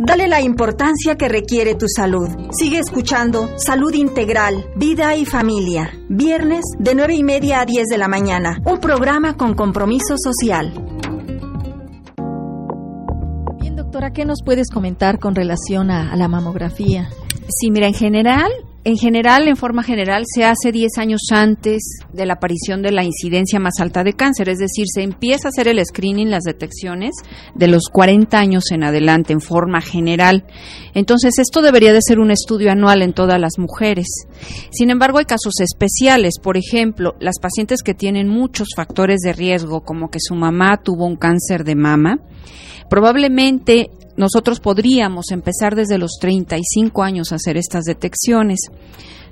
Dale 0.00 0.28
la 0.28 0.40
importancia 0.40 1.16
que 1.16 1.28
requiere 1.28 1.74
tu 1.74 1.86
salud. 1.88 2.28
Sigue 2.50 2.78
escuchando 2.78 3.50
Salud 3.58 3.92
Integral, 3.92 4.64
Vida 4.76 5.16
y 5.16 5.26
Familia. 5.26 5.90
Viernes 6.08 6.64
de 6.78 6.94
9 6.94 7.14
y 7.14 7.22
media 7.24 7.60
a 7.60 7.66
10 7.66 7.88
de 7.88 7.98
la 7.98 8.08
mañana. 8.08 8.58
Un 8.64 8.78
programa 8.78 9.36
con 9.36 9.54
compromiso 9.54 10.14
social. 10.16 10.72
Bien, 13.60 13.76
doctora, 13.76 14.12
¿qué 14.12 14.24
nos 14.24 14.38
puedes 14.44 14.70
comentar 14.70 15.18
con 15.18 15.34
relación 15.34 15.90
a, 15.90 16.10
a 16.10 16.16
la 16.16 16.28
mamografía? 16.28 17.10
Sí, 17.48 17.70
mira, 17.70 17.88
en 17.88 17.94
general, 17.94 18.50
en 18.88 18.96
general, 18.96 19.48
en 19.48 19.56
forma 19.56 19.82
general, 19.82 20.24
se 20.26 20.46
hace 20.46 20.72
10 20.72 20.96
años 20.96 21.20
antes 21.30 21.98
de 22.10 22.24
la 22.24 22.34
aparición 22.34 22.80
de 22.80 22.90
la 22.90 23.04
incidencia 23.04 23.60
más 23.60 23.80
alta 23.80 24.02
de 24.02 24.14
cáncer, 24.14 24.48
es 24.48 24.56
decir, 24.56 24.86
se 24.90 25.02
empieza 25.02 25.48
a 25.48 25.50
hacer 25.50 25.68
el 25.68 25.84
screening, 25.84 26.30
las 26.30 26.44
detecciones, 26.44 27.14
de 27.54 27.68
los 27.68 27.90
40 27.92 28.38
años 28.38 28.70
en 28.70 28.84
adelante, 28.84 29.34
en 29.34 29.42
forma 29.42 29.82
general. 29.82 30.46
Entonces, 30.94 31.38
esto 31.38 31.60
debería 31.60 31.92
de 31.92 32.00
ser 32.00 32.18
un 32.18 32.30
estudio 32.30 32.72
anual 32.72 33.02
en 33.02 33.12
todas 33.12 33.38
las 33.38 33.58
mujeres. 33.58 34.06
Sin 34.70 34.88
embargo, 34.88 35.18
hay 35.18 35.26
casos 35.26 35.60
especiales, 35.60 36.38
por 36.42 36.56
ejemplo, 36.56 37.14
las 37.20 37.38
pacientes 37.40 37.82
que 37.82 37.92
tienen 37.92 38.26
muchos 38.26 38.68
factores 38.74 39.18
de 39.20 39.34
riesgo, 39.34 39.82
como 39.82 40.08
que 40.08 40.18
su 40.18 40.34
mamá 40.34 40.80
tuvo 40.82 41.04
un 41.04 41.16
cáncer 41.16 41.64
de 41.64 41.74
mama, 41.74 42.20
probablemente 42.88 43.90
nosotros 44.18 44.58
podríamos 44.58 45.30
empezar 45.30 45.76
desde 45.76 45.96
los 45.96 46.18
35 46.20 47.02
años 47.02 47.30
a 47.30 47.36
hacer 47.36 47.56
estas 47.56 47.84
detecciones. 47.84 48.58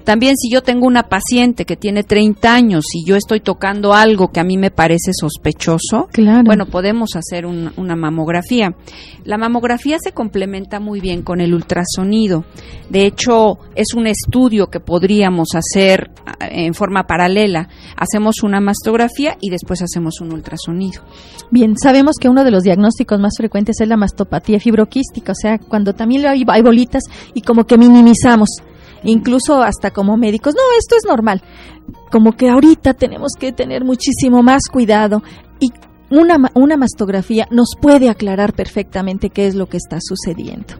También 0.07 0.37
si 0.37 0.49
yo 0.49 0.62
tengo 0.62 0.87
una 0.87 1.03
paciente 1.03 1.64
que 1.66 1.77
tiene 1.77 2.05
30 2.05 2.55
años 2.55 2.85
y 2.95 3.05
yo 3.05 3.16
estoy 3.16 3.40
tocando 3.40 3.92
algo 3.92 4.29
que 4.29 4.38
a 4.40 4.45
mí 4.45 4.57
me 4.57 4.71
parece 4.71 5.11
sospechoso, 5.12 6.09
Claro. 6.12 6.45
bueno, 6.47 6.66
podemos 6.66 7.16
hacer 7.16 7.45
un- 7.45 7.73
una 7.77 7.97
mamografía. 7.97 8.75
La 9.25 9.37
mamografía 9.37 9.99
se 9.99 10.12
complementa 10.12 10.79
muy 10.79 11.01
bien 11.01 11.23
con 11.23 11.40
el 11.40 11.53
ultrasonido. 11.53 12.45
De 12.88 13.05
hecho, 13.05 13.59
es 13.75 13.95
un 13.95 14.07
estudio 14.07 14.69
que 14.69 14.79
podríamos 14.79 15.49
hacer 15.57 16.11
ah, 16.25 16.37
en 16.51 16.73
forma 16.75 17.09
paralela. 17.09 17.69
Hacemos 17.97 18.45
una 18.45 18.61
mastografía 18.61 19.37
y 19.40 19.51
después 19.51 19.83
hacemos 19.83 20.21
un 20.21 20.33
ultrasonido. 20.33 21.03
Bien, 21.51 21.77
sabemos 21.77 22.14
que 22.21 22.29
uno 22.29 22.45
de 22.45 22.53
los 22.53 22.62
diagnósticos 22.62 23.19
más 23.19 23.35
frecuentes 23.37 23.81
es 23.81 23.88
la 23.88 23.97
mastopatía 23.97 24.61
fibroquística, 24.61 25.33
o 25.33 25.35
sea, 25.35 25.59
cuando 25.59 25.95
también 25.95 26.25
hay 26.27 26.45
bolitas 26.62 27.03
y 27.35 27.42
como 27.42 27.64
que 27.64 27.77
minimizamos, 27.77 28.51
incluso 29.07 29.62
hasta 29.62 29.90
como 29.90 30.16
médicos, 30.16 30.55
no, 30.55 30.61
esto 30.79 30.97
es 30.97 31.05
normal. 31.05 31.42
Como 32.11 32.33
que 32.33 32.49
ahorita 32.49 32.95
tenemos 32.95 33.33
que 33.38 33.53
tener 33.53 33.85
muchísimo 33.85 34.42
más 34.42 34.62
cuidado 34.71 35.23
y 35.61 35.69
una, 36.11 36.37
una 36.55 36.77
mastografía 36.77 37.47
nos 37.51 37.71
puede 37.81 38.09
aclarar 38.09 38.53
perfectamente 38.53 39.31
qué 39.31 39.47
es 39.47 39.55
lo 39.55 39.66
que 39.66 39.77
está 39.77 39.99
sucediendo. 40.01 40.75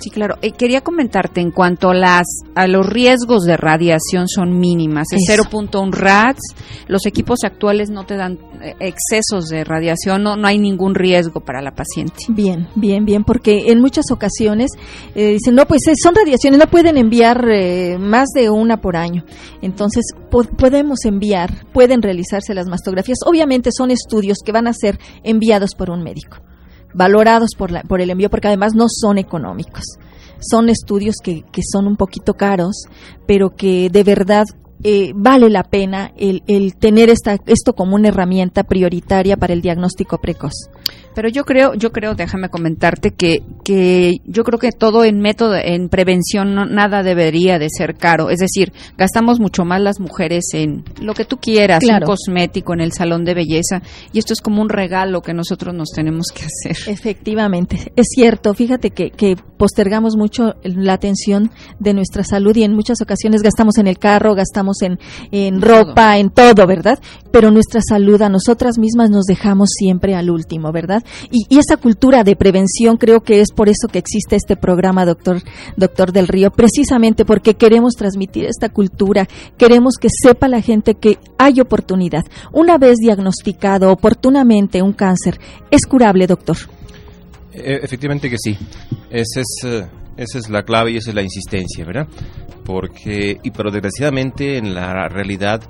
Sí, 0.00 0.10
claro. 0.10 0.36
Eh, 0.42 0.52
quería 0.52 0.80
comentarte 0.80 1.40
en 1.40 1.50
cuanto 1.50 1.90
a 1.90 1.94
las 1.94 2.26
a 2.54 2.66
los 2.66 2.86
riesgos 2.86 3.42
de 3.44 3.56
radiación 3.56 4.28
son 4.28 4.58
mínimas, 4.58 5.06
es 5.12 5.28
Eso. 5.28 5.42
0.1 5.44 5.92
rads. 5.92 6.40
Los 6.88 7.04
equipos 7.06 7.40
actuales 7.44 7.90
no 7.90 8.04
te 8.06 8.16
dan 8.16 8.38
eh, 8.62 8.74
excesos 8.80 9.48
de 9.48 9.62
radiación, 9.62 10.22
no 10.22 10.36
no 10.36 10.48
hay 10.48 10.58
ningún 10.58 10.94
riesgo 10.94 11.40
para 11.40 11.60
la 11.60 11.72
paciente. 11.72 12.14
Bien, 12.28 12.66
bien, 12.74 13.04
bien, 13.04 13.24
porque 13.24 13.70
en 13.70 13.80
muchas 13.80 14.06
ocasiones 14.10 14.70
eh, 15.14 15.32
dicen, 15.32 15.54
no, 15.54 15.66
pues 15.66 15.82
son 16.02 16.14
radiaciones, 16.14 16.58
no 16.58 16.66
pueden 16.66 16.96
enviar 16.96 17.44
eh, 17.50 17.98
más 17.98 18.28
de 18.34 18.48
una 18.48 18.80
por 18.80 18.96
año. 18.96 19.24
Entonces, 19.60 20.04
po- 20.30 20.44
podemos 20.44 21.04
enviar, 21.04 21.66
pueden 21.72 22.00
realizarse 22.02 22.54
las 22.54 22.66
mastografías. 22.68 23.18
Obviamente 23.26 23.70
son 23.76 23.90
estudios 23.90 24.38
que 24.44 24.52
van 24.52 24.66
a 24.66 24.72
ser 24.72 24.98
enviados 25.24 25.74
por 25.74 25.90
un 25.90 26.02
médico, 26.02 26.38
valorados 26.94 27.50
por, 27.56 27.70
la, 27.70 27.82
por 27.82 28.00
el 28.00 28.10
envío, 28.10 28.30
porque 28.30 28.48
además 28.48 28.74
no 28.74 28.86
son 28.88 29.18
económicos. 29.18 29.84
Son 30.40 30.68
estudios 30.68 31.16
que, 31.22 31.42
que 31.52 31.62
son 31.62 31.86
un 31.86 31.96
poquito 31.96 32.34
caros, 32.34 32.84
pero 33.26 33.54
que 33.56 33.90
de 33.90 34.04
verdad 34.04 34.46
eh, 34.82 35.12
vale 35.14 35.50
la 35.50 35.64
pena 35.64 36.12
el, 36.16 36.42
el 36.46 36.74
tener 36.76 37.10
esta, 37.10 37.36
esto 37.46 37.74
como 37.74 37.96
una 37.96 38.08
herramienta 38.08 38.64
prioritaria 38.64 39.36
para 39.36 39.52
el 39.52 39.60
diagnóstico 39.60 40.18
precoz. 40.18 40.70
Pero 41.14 41.28
yo 41.28 41.44
creo, 41.44 41.74
yo 41.74 41.90
creo, 41.92 42.14
déjame 42.14 42.48
comentarte 42.48 43.10
que, 43.12 43.42
que 43.64 44.18
yo 44.24 44.44
creo 44.44 44.58
que 44.58 44.70
todo 44.72 45.04
en 45.04 45.20
método, 45.20 45.54
en 45.56 45.88
prevención, 45.88 46.54
no, 46.54 46.66
nada 46.66 47.02
debería 47.02 47.58
de 47.58 47.68
ser 47.68 47.96
caro. 47.96 48.30
Es 48.30 48.38
decir, 48.38 48.72
gastamos 48.96 49.40
mucho 49.40 49.64
más 49.64 49.80
las 49.80 49.98
mujeres 50.00 50.44
en 50.54 50.84
lo 51.02 51.14
que 51.14 51.24
tú 51.24 51.38
quieras, 51.38 51.80
Claro. 51.80 52.06
un 52.06 52.14
cosmético, 52.14 52.74
en 52.74 52.80
el 52.80 52.92
salón 52.92 53.24
de 53.24 53.34
belleza, 53.34 53.82
y 54.12 54.18
esto 54.18 54.32
es 54.32 54.40
como 54.40 54.62
un 54.62 54.68
regalo 54.68 55.20
que 55.22 55.34
nosotros 55.34 55.74
nos 55.74 55.90
tenemos 55.90 56.28
que 56.34 56.44
hacer. 56.44 56.92
Efectivamente, 56.92 57.92
es 57.96 58.06
cierto. 58.14 58.54
Fíjate 58.54 58.90
que, 58.90 59.10
que 59.10 59.36
postergamos 59.58 60.16
mucho 60.16 60.54
la 60.62 60.92
atención 60.94 61.50
de 61.78 61.92
nuestra 61.92 62.24
salud 62.24 62.54
y 62.56 62.62
en 62.62 62.74
muchas 62.74 63.00
ocasiones 63.02 63.42
gastamos 63.42 63.78
en 63.78 63.86
el 63.88 63.98
carro, 63.98 64.34
gastamos 64.34 64.80
en, 64.82 64.98
en 65.32 65.60
ropa, 65.60 66.18
en 66.18 66.30
todo, 66.30 66.66
¿verdad? 66.66 66.98
Pero 67.30 67.50
nuestra 67.50 67.80
salud 67.86 68.22
a 68.22 68.28
nosotras 68.28 68.78
mismas 68.78 69.10
nos 69.10 69.24
dejamos 69.24 69.70
siempre 69.76 70.14
al 70.14 70.30
último, 70.30 70.72
¿verdad? 70.72 70.99
Y, 71.30 71.46
y 71.48 71.58
esa 71.58 71.76
cultura 71.76 72.24
de 72.24 72.36
prevención 72.36 72.96
creo 72.96 73.20
que 73.20 73.40
es 73.40 73.52
por 73.52 73.68
eso 73.68 73.88
que 73.90 73.98
existe 73.98 74.36
este 74.36 74.56
programa, 74.56 75.04
doctor, 75.04 75.42
doctor 75.76 76.12
del 76.12 76.28
Río, 76.28 76.50
precisamente 76.50 77.24
porque 77.24 77.54
queremos 77.54 77.94
transmitir 77.94 78.44
esta 78.46 78.68
cultura, 78.68 79.28
queremos 79.56 79.94
que 80.00 80.08
sepa 80.10 80.48
la 80.48 80.60
gente 80.60 80.94
que 80.94 81.18
hay 81.38 81.60
oportunidad. 81.60 82.24
Una 82.52 82.78
vez 82.78 82.96
diagnosticado 82.98 83.92
oportunamente 83.92 84.82
un 84.82 84.92
cáncer, 84.92 85.38
¿es 85.70 85.86
curable, 85.86 86.26
doctor? 86.26 86.56
Eh, 87.52 87.80
efectivamente 87.82 88.30
que 88.30 88.36
sí. 88.38 88.56
Esa 89.10 89.40
es, 89.40 89.64
eh, 89.64 89.86
esa 90.16 90.38
es 90.38 90.48
la 90.48 90.62
clave 90.62 90.92
y 90.92 90.96
esa 90.96 91.10
es 91.10 91.16
la 91.16 91.22
insistencia, 91.22 91.84
¿verdad? 91.84 92.08
Porque, 92.64 93.38
y 93.42 93.50
pero 93.50 93.70
desgraciadamente 93.70 94.56
en 94.56 94.74
la 94.74 95.08
realidad 95.08 95.62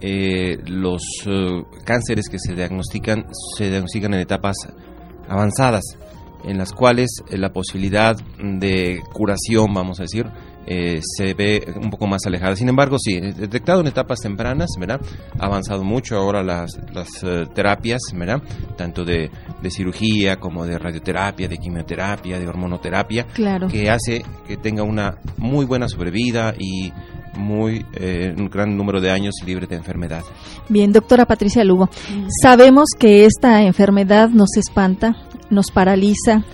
eh, 0.00 0.58
los 0.66 1.02
eh, 1.26 1.62
cánceres 1.84 2.28
que 2.30 2.38
se 2.38 2.54
diagnostican 2.54 3.26
se 3.56 3.68
diagnostican 3.68 4.14
en 4.14 4.20
etapas 4.20 4.56
avanzadas, 5.28 5.84
en 6.44 6.56
las 6.56 6.72
cuales 6.72 7.22
eh, 7.28 7.36
la 7.36 7.52
posibilidad 7.52 8.16
de 8.38 9.02
curación, 9.12 9.74
vamos 9.74 10.00
a 10.00 10.04
decir, 10.04 10.26
se 10.66 11.34
ve 11.34 11.66
un 11.82 11.90
poco 11.90 12.06
más 12.06 12.20
alejada. 12.26 12.54
Sin 12.54 12.68
embargo, 12.68 12.96
sí, 12.96 13.18
detectado 13.18 13.80
en 13.80 13.88
etapas 13.88 14.20
tempranas, 14.20 14.68
¿verdad? 14.78 15.00
Ha 15.36 15.46
avanzado 15.46 15.82
mucho 15.82 16.16
ahora 16.16 16.44
las, 16.44 16.78
las 16.92 17.08
terapias, 17.52 18.00
¿verdad? 18.14 18.40
Tanto 18.76 19.04
de, 19.04 19.32
de, 19.60 19.70
cirugía 19.70 20.36
como 20.36 20.64
de 20.66 20.78
radioterapia, 20.78 21.48
de 21.48 21.58
quimioterapia, 21.58 22.38
de 22.38 22.46
hormonoterapia, 22.46 23.24
claro. 23.34 23.66
que 23.66 23.90
hace 23.90 24.22
que 24.46 24.58
tenga 24.58 24.84
una 24.84 25.18
muy 25.38 25.64
buena 25.64 25.88
sobrevida 25.88 26.54
y 26.56 26.92
muy 27.36 27.84
eh, 27.94 28.34
un 28.36 28.48
gran 28.48 28.76
número 28.76 29.00
de 29.00 29.10
años 29.10 29.34
libre 29.44 29.66
de 29.66 29.76
enfermedad. 29.76 30.22
Bien, 30.68 30.92
doctora 30.92 31.26
Patricia 31.26 31.64
Lugo, 31.64 31.88
sabemos 32.42 32.88
que 32.98 33.24
esta 33.26 33.62
enfermedad 33.62 34.28
nos 34.30 34.56
espanta, 34.56 35.16
nos 35.50 35.70
paraliza, 35.72 36.44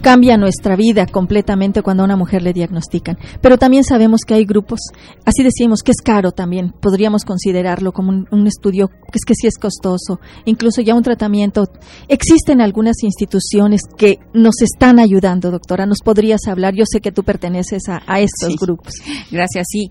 cambia 0.00 0.38
nuestra 0.38 0.76
vida 0.76 1.04
completamente 1.06 1.82
cuando 1.82 2.02
a 2.02 2.06
una 2.06 2.16
mujer 2.16 2.42
le 2.42 2.52
diagnostican. 2.54 3.18
Pero 3.42 3.58
también 3.58 3.84
sabemos 3.84 4.20
que 4.26 4.34
hay 4.34 4.44
grupos, 4.46 4.80
así 5.26 5.42
decimos 5.42 5.82
que 5.82 5.90
es 5.92 6.00
caro 6.02 6.30
también, 6.32 6.72
podríamos 6.80 7.24
considerarlo 7.24 7.92
como 7.92 8.10
un, 8.10 8.26
un 8.30 8.46
estudio 8.46 8.88
que 8.88 9.16
es 9.18 9.24
que 9.26 9.34
sí 9.34 9.46
es 9.46 9.58
costoso, 9.58 10.20
incluso 10.46 10.80
ya 10.80 10.94
un 10.94 11.02
tratamiento. 11.02 11.64
Existen 12.08 12.60
algunas 12.62 13.02
instituciones 13.02 13.82
que 13.98 14.18
nos 14.32 14.62
están 14.62 14.98
ayudando, 15.00 15.50
doctora. 15.50 15.84
¿Nos 15.86 15.98
podrías 16.02 16.40
hablar? 16.46 16.74
Yo 16.74 16.84
sé 16.86 17.00
que 17.00 17.12
tú 17.12 17.24
perteneces 17.24 17.88
a, 17.88 18.02
a 18.06 18.20
estos 18.20 18.52
Sí. 18.52 18.56
grupos. 18.60 18.94
Gracias, 19.30 19.66
sí. 19.70 19.90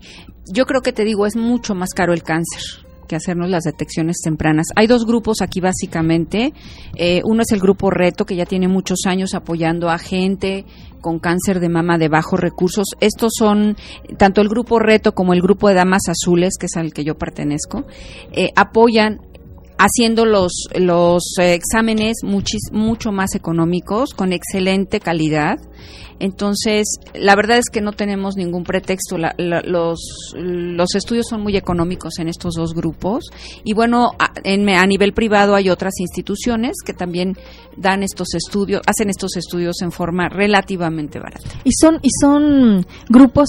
Yo 0.52 0.64
creo 0.66 0.80
que 0.80 0.92
te 0.92 1.04
digo, 1.04 1.26
es 1.26 1.36
mucho 1.36 1.74
más 1.74 1.90
caro 1.90 2.12
el 2.12 2.22
cáncer 2.22 2.62
que 3.06 3.16
hacernos 3.16 3.48
las 3.48 3.64
detecciones 3.64 4.18
tempranas. 4.22 4.66
Hay 4.74 4.86
dos 4.86 5.06
grupos 5.06 5.40
aquí 5.40 5.60
básicamente. 5.60 6.52
Eh, 6.96 7.22
uno 7.24 7.42
es 7.42 7.52
el 7.52 7.60
grupo 7.60 7.90
Reto, 7.90 8.24
que 8.24 8.36
ya 8.36 8.46
tiene 8.46 8.68
muchos 8.68 9.00
años 9.06 9.34
apoyando 9.34 9.90
a 9.90 9.98
gente 9.98 10.64
con 11.00 11.18
cáncer 11.18 11.60
de 11.60 11.68
mama 11.68 11.98
de 11.98 12.08
bajos 12.08 12.40
recursos. 12.40 12.86
Estos 13.00 13.32
son, 13.38 13.76
tanto 14.18 14.40
el 14.40 14.48
grupo 14.48 14.78
Reto 14.78 15.12
como 15.12 15.32
el 15.34 15.40
grupo 15.40 15.68
de 15.68 15.74
Damas 15.74 16.08
Azules, 16.08 16.54
que 16.58 16.66
es 16.66 16.76
al 16.76 16.92
que 16.92 17.04
yo 17.04 17.16
pertenezco, 17.16 17.84
eh, 18.32 18.50
apoyan 18.56 19.20
haciendo 19.78 20.24
los, 20.24 20.52
los 20.74 21.22
eh, 21.40 21.54
exámenes 21.54 22.16
muchis, 22.22 22.70
mucho 22.72 23.12
más 23.12 23.34
económicos, 23.34 24.14
con 24.14 24.32
excelente 24.32 25.00
calidad. 25.00 25.56
Entonces, 26.18 26.86
la 27.14 27.36
verdad 27.36 27.58
es 27.58 27.66
que 27.70 27.82
no 27.82 27.92
tenemos 27.92 28.36
ningún 28.36 28.64
pretexto. 28.64 29.18
La- 29.18 29.34
la- 29.36 29.60
los, 29.60 30.00
los 30.34 30.94
estudios 30.94 31.26
son 31.28 31.42
muy 31.42 31.58
económicos 31.58 32.18
en 32.18 32.28
estos 32.28 32.54
dos 32.54 32.72
grupos. 32.72 33.24
Y 33.64 33.74
bueno, 33.74 34.12
a, 34.18 34.32
a 34.42 34.86
nivel 34.86 35.12
privado 35.12 35.54
hay 35.54 35.68
otras 35.68 35.92
instituciones 36.00 36.76
que 36.84 36.94
también 36.94 37.36
dan 37.76 38.02
estos 38.02 38.28
estudios, 38.34 38.80
hacen 38.86 39.10
estos 39.10 39.36
estudios 39.36 39.82
en 39.82 39.92
forma 39.92 40.30
relativamente 40.30 41.18
barata. 41.18 41.50
Y 41.64 41.72
son, 41.78 41.98
y 42.00 42.08
son 42.18 42.86
grupos 43.10 43.48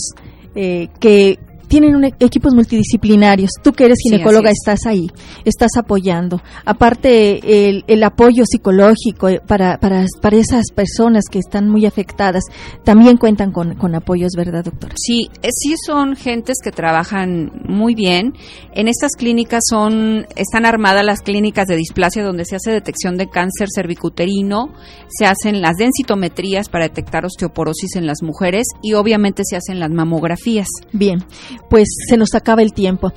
eh, 0.53 0.89
que 0.99 1.39
tienen 1.67 1.95
un 1.95 2.06
e- 2.06 2.13
equipos 2.19 2.53
multidisciplinarios. 2.53 3.51
Tú 3.63 3.73
que 3.73 3.86
eres 3.86 3.99
ginecóloga 4.01 4.49
es. 4.49 4.58
estás 4.58 4.86
ahí, 4.86 5.08
estás 5.45 5.71
apoyando. 5.77 6.41
Aparte, 6.65 7.67
el, 7.67 7.84
el 7.88 8.03
apoyo 8.03 8.43
psicológico 8.45 9.30
eh, 9.30 9.41
para, 9.45 9.77
para, 9.80 10.06
para 10.21 10.38
esas 10.38 10.71
personas 10.73 11.25
que 11.30 11.39
están 11.39 11.69
muy 11.69 11.86
afectadas, 11.86 12.43
también 12.84 13.17
cuentan 13.17 13.51
con, 13.51 13.75
con 13.75 13.95
apoyos, 13.95 14.32
¿verdad, 14.36 14.63
doctora? 14.63 14.95
Sí, 14.97 15.30
eh, 15.41 15.49
sí 15.51 15.75
son 15.86 16.15
gentes 16.15 16.58
que 16.63 16.71
trabajan 16.71 17.51
muy 17.67 17.95
bien. 17.95 18.34
En 18.73 18.88
estas 18.88 19.12
clínicas 19.17 19.63
son 19.69 20.25
están 20.36 20.65
armadas 20.65 21.06
las 21.06 21.21
clínicas 21.21 21.67
de 21.67 21.75
displasia 21.75 22.23
donde 22.23 22.45
se 22.45 22.56
hace 22.56 22.71
detección 22.71 23.17
de 23.17 23.30
cáncer 23.30 23.67
cervicuterino, 23.73 24.73
se 25.10 25.25
hacen 25.25 25.62
las 25.62 25.75
densitometrías 25.77 26.69
para 26.69 26.86
detectar 26.86 27.25
osteoporosis 27.25 27.95
en 27.95 28.08
las 28.08 28.21
mujeres 28.21 28.65
y 28.82 28.93
obviamente 28.93 29.43
se 29.45 29.56
hacen 29.58 29.80
las 29.80 29.91
mamografías. 29.91 30.67
Bien, 30.91 31.23
pues 31.69 31.87
se 32.07 32.17
nos 32.17 32.33
acaba 32.35 32.61
el 32.61 32.73
tiempo. 32.73 33.11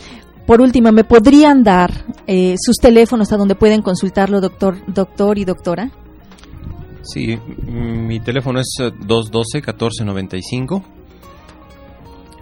Por 0.47 0.61
último, 0.61 0.91
¿me 0.91 1.05
podrían 1.05 1.63
dar 1.63 2.05
eh, 2.27 2.57
sus 2.59 2.77
teléfonos 2.77 3.33
a 3.33 3.37
donde 3.37 3.55
pueden 3.55 3.83
consultarlo, 3.83 4.41
doctor, 4.41 4.77
doctor 4.87 5.39
y 5.39 5.45
doctora? 5.45 5.91
Sí, 7.03 7.39
mi 7.67 8.21
teléfono 8.21 8.61
es 8.61 8.75
eh, 8.81 8.91
212-1495. 8.91 10.83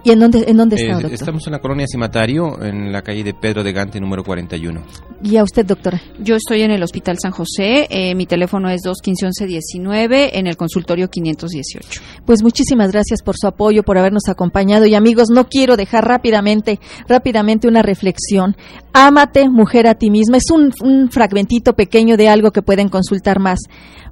¿Y 0.09 0.13
en 0.13 0.19
dónde, 0.19 0.43
en 0.47 0.57
dónde 0.57 0.75
está, 0.75 0.87
Eh, 0.87 0.93
doctor? 0.93 1.13
estamos 1.13 1.45
en 1.45 1.53
la 1.53 1.59
colonia 1.59 1.85
Cimatario, 1.87 2.63
en 2.63 2.91
la 2.91 3.03
calle 3.03 3.23
de 3.23 3.35
Pedro 3.35 3.63
de 3.63 3.71
Gante, 3.73 3.99
número 3.99 4.23
41. 4.23 4.81
Y 5.21 5.37
a 5.37 5.43
usted, 5.43 5.65
doctora. 5.65 6.01
Yo 6.19 6.35
estoy 6.35 6.63
en 6.63 6.71
el 6.71 6.81
Hospital 6.81 7.17
San 7.21 7.31
José, 7.31 7.85
eh, 7.91 8.15
mi 8.15 8.25
teléfono 8.25 8.69
es 8.71 8.81
215-1119, 8.83 10.31
en 10.33 10.47
el 10.47 10.57
consultorio 10.57 11.09
518. 11.09 12.01
Pues 12.25 12.41
muchísimas 12.41 12.91
gracias 12.91 13.21
por 13.21 13.35
su 13.37 13.45
apoyo, 13.47 13.83
por 13.83 13.97
habernos 13.99 14.23
acompañado. 14.29 14.85
Y 14.87 14.95
amigos, 14.95 15.29
no 15.29 15.47
quiero 15.47 15.77
dejar 15.77 16.05
rápidamente, 16.07 16.79
rápidamente 17.07 17.67
una 17.67 17.81
reflexión. 17.83 18.55
Ámate, 18.93 19.49
mujer, 19.49 19.87
a 19.87 19.93
ti 19.95 20.09
misma. 20.09 20.37
Es 20.37 20.49
un, 20.51 20.73
un 20.81 21.11
fragmentito 21.11 21.73
pequeño 21.73 22.17
de 22.17 22.29
algo 22.29 22.51
que 22.51 22.61
pueden 22.63 22.89
consultar 22.89 23.39
más. 23.39 23.59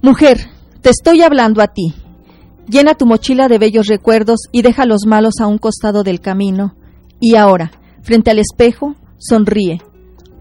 Mujer, 0.02 0.38
te 0.82 0.92
estoy 0.92 1.22
hablando 1.22 1.62
a 1.62 1.68
ti. 1.68 1.94
Llena 2.70 2.96
tu 2.96 3.06
mochila 3.06 3.48
de 3.48 3.60
bellos 3.60 3.88
recuerdos 3.88 4.42
y 4.52 4.62
deja 4.62 4.86
los 4.86 5.06
malos 5.06 5.36
a 5.40 5.48
un 5.48 5.58
costado 5.58 6.04
del 6.04 6.20
camino. 6.20 6.76
Y 7.20 7.36
ahora, 7.36 7.72
frente 8.02 8.30
al 8.30 8.40
espejo, 8.40 8.96
sonríe. 9.18 9.82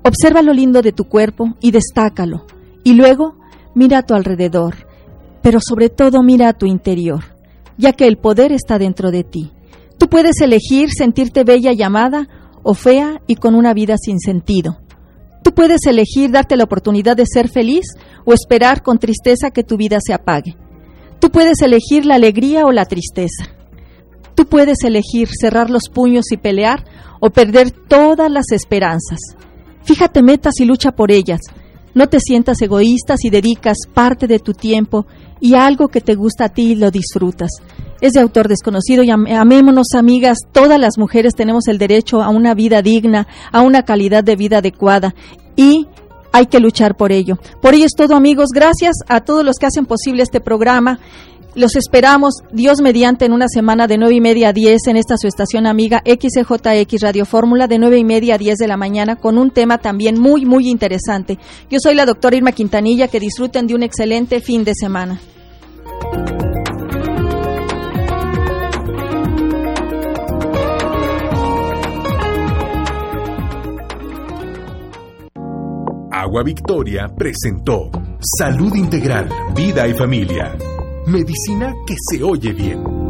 Observa 0.03 0.43
lo 0.43 0.53
lindo 0.53 0.83
de 0.83 0.93
tu 0.93 1.05
cuerpo 1.05 1.55
y 1.61 1.71
destácalo. 1.71 2.45
Y 2.83 2.95
luego, 2.95 3.37
mira 3.75 3.99
a 3.99 4.03
tu 4.03 4.15
alrededor. 4.15 4.75
Pero 5.41 5.61
sobre 5.61 5.89
todo 5.89 6.23
mira 6.25 6.49
a 6.49 6.53
tu 6.53 6.67
interior, 6.67 7.23
ya 7.79 7.93
que 7.93 8.09
el 8.09 8.17
poder 8.17 8.51
está 8.51 8.79
dentro 8.79 9.12
de 9.12 9.23
ti. 9.23 9.53
Tú 9.97 10.09
puedes 10.09 10.41
elegir 10.41 10.91
sentirte 10.91 11.45
bella 11.45 11.73
y 11.73 11.83
amada 11.83 12.29
o 12.65 12.75
fea 12.75 13.23
y 13.29 13.37
con 13.37 13.55
una 13.55 13.73
vida 13.73 13.97
sin 13.97 14.19
sentido. 14.19 14.79
Tú 15.45 15.55
puedes 15.55 15.87
elegir 15.87 16.33
darte 16.33 16.57
la 16.57 16.65
oportunidad 16.65 17.17
de 17.17 17.25
ser 17.25 17.49
feliz 17.49 17.87
o 18.25 18.33
esperar 18.33 18.83
con 18.83 18.99
tristeza 18.99 19.53
que 19.53 19.62
tu 19.62 19.77
vida 19.77 19.99
se 20.05 20.12
apague. 20.12 20.57
Tú 21.20 21.31
puedes 21.31 21.61
elegir 21.62 22.05
la 22.07 22.14
alegría 22.16 22.64
o 22.66 22.72
la 22.72 22.85
tristeza. 22.87 23.46
Tú 24.35 24.46
puedes 24.46 24.83
elegir 24.85 25.29
cerrar 25.40 25.70
los 25.70 25.88
puños 25.92 26.26
y 26.31 26.37
pelear 26.37 26.85
o 27.20 27.31
perder 27.31 27.70
todas 27.70 28.31
las 28.31 28.52
esperanzas. 28.52 29.18
Fíjate 29.83 30.22
metas 30.22 30.55
y 30.61 30.64
lucha 30.66 30.92
por 30.92 31.11
ellas. 31.11 31.40
No 31.94 32.09
te 32.09 32.20
sientas 32.20 32.61
egoísta 32.61 33.16
si 33.16 33.31
dedicas 33.31 33.79
parte 33.94 34.26
de 34.26 34.38
tu 34.38 34.52
tiempo 34.52 35.07
y 35.40 35.55
algo 35.55 35.88
que 35.88 36.02
te 36.02 36.14
gusta 36.14 36.44
a 36.46 36.48
ti 36.50 36.74
lo 36.74 36.90
disfrutas. 36.90 37.50
Es 38.02 38.12
de 38.12 38.20
autor 38.20 38.48
desconocido 38.48 39.02
y 39.02 39.11
am- 39.11 39.26
amémonos, 39.26 39.87
amigas. 39.96 40.37
Todas 40.52 40.79
las 40.79 40.98
mujeres 40.98 41.33
tenemos 41.35 41.66
el 41.68 41.79
derecho 41.79 42.20
a 42.22 42.29
una 42.29 42.52
vida 42.52 42.83
digna, 42.83 43.26
a 43.50 43.62
una 43.62 43.85
calidad 43.85 44.22
de 44.22 44.37
vida 44.37 44.59
adecuada 44.59 45.14
y 45.57 45.87
hay 46.37 46.46
que 46.46 46.61
luchar 46.61 46.96
por 46.96 47.12
ello. 47.12 47.38
Por 47.62 47.75
ello 47.75 47.87
es 47.87 47.94
todo, 47.96 48.14
amigos. 48.14 48.51
Gracias 48.55 48.96
a 49.09 49.22
todos 49.22 49.42
los 49.42 49.57
que 49.57 49.66
hacen 49.66 49.87
posible 49.87 50.22
este 50.22 50.40
programa. 50.40 51.01
Los 51.55 51.75
esperamos, 51.77 52.42
Dios 52.53 52.83
mediante, 52.83 53.25
en 53.25 53.33
una 53.33 53.49
semana 53.49 53.87
de 53.87 53.96
nueve 53.96 54.16
y 54.16 54.20
media 54.20 54.51
a 54.51 54.53
10 54.53 54.88
en 54.88 54.99
esta 54.99 55.16
su 55.16 55.27
estación 55.27 55.66
amiga 55.66 56.03
XJX 56.05 57.01
Radio 57.01 57.25
Fórmula 57.25 57.66
de 57.66 57.79
nueve 57.79 57.96
y 57.96 58.05
media 58.05 58.35
a 58.35 58.38
10 58.38 58.59
de 58.59 58.68
la 58.68 58.77
mañana 58.77 59.16
con 59.16 59.38
un 59.38 59.51
tema 59.51 59.79
también 59.79 60.20
muy, 60.20 60.44
muy 60.44 60.68
interesante. 60.68 61.38
Yo 61.70 61.79
soy 61.81 61.94
la 61.94 62.05
doctora 62.05 62.37
Irma 62.37 62.53
Quintanilla, 62.53 63.09
que 63.09 63.18
disfruten 63.18 63.66
de 63.66 63.75
un 63.75 63.83
excelente 63.83 64.40
fin 64.40 64.64
de 64.64 64.75
semana. 64.75 65.18
Agua 76.18 76.42
Victoria 76.42 77.09
presentó 77.14 77.90
Salud 78.38 78.74
Integral, 78.74 79.29
Vida 79.55 79.87
y 79.87 79.92
Familia. 79.92 80.57
Medicina 81.07 81.74
que 81.87 81.94
se 82.09 82.22
oye 82.22 82.55
bien. 82.55 83.06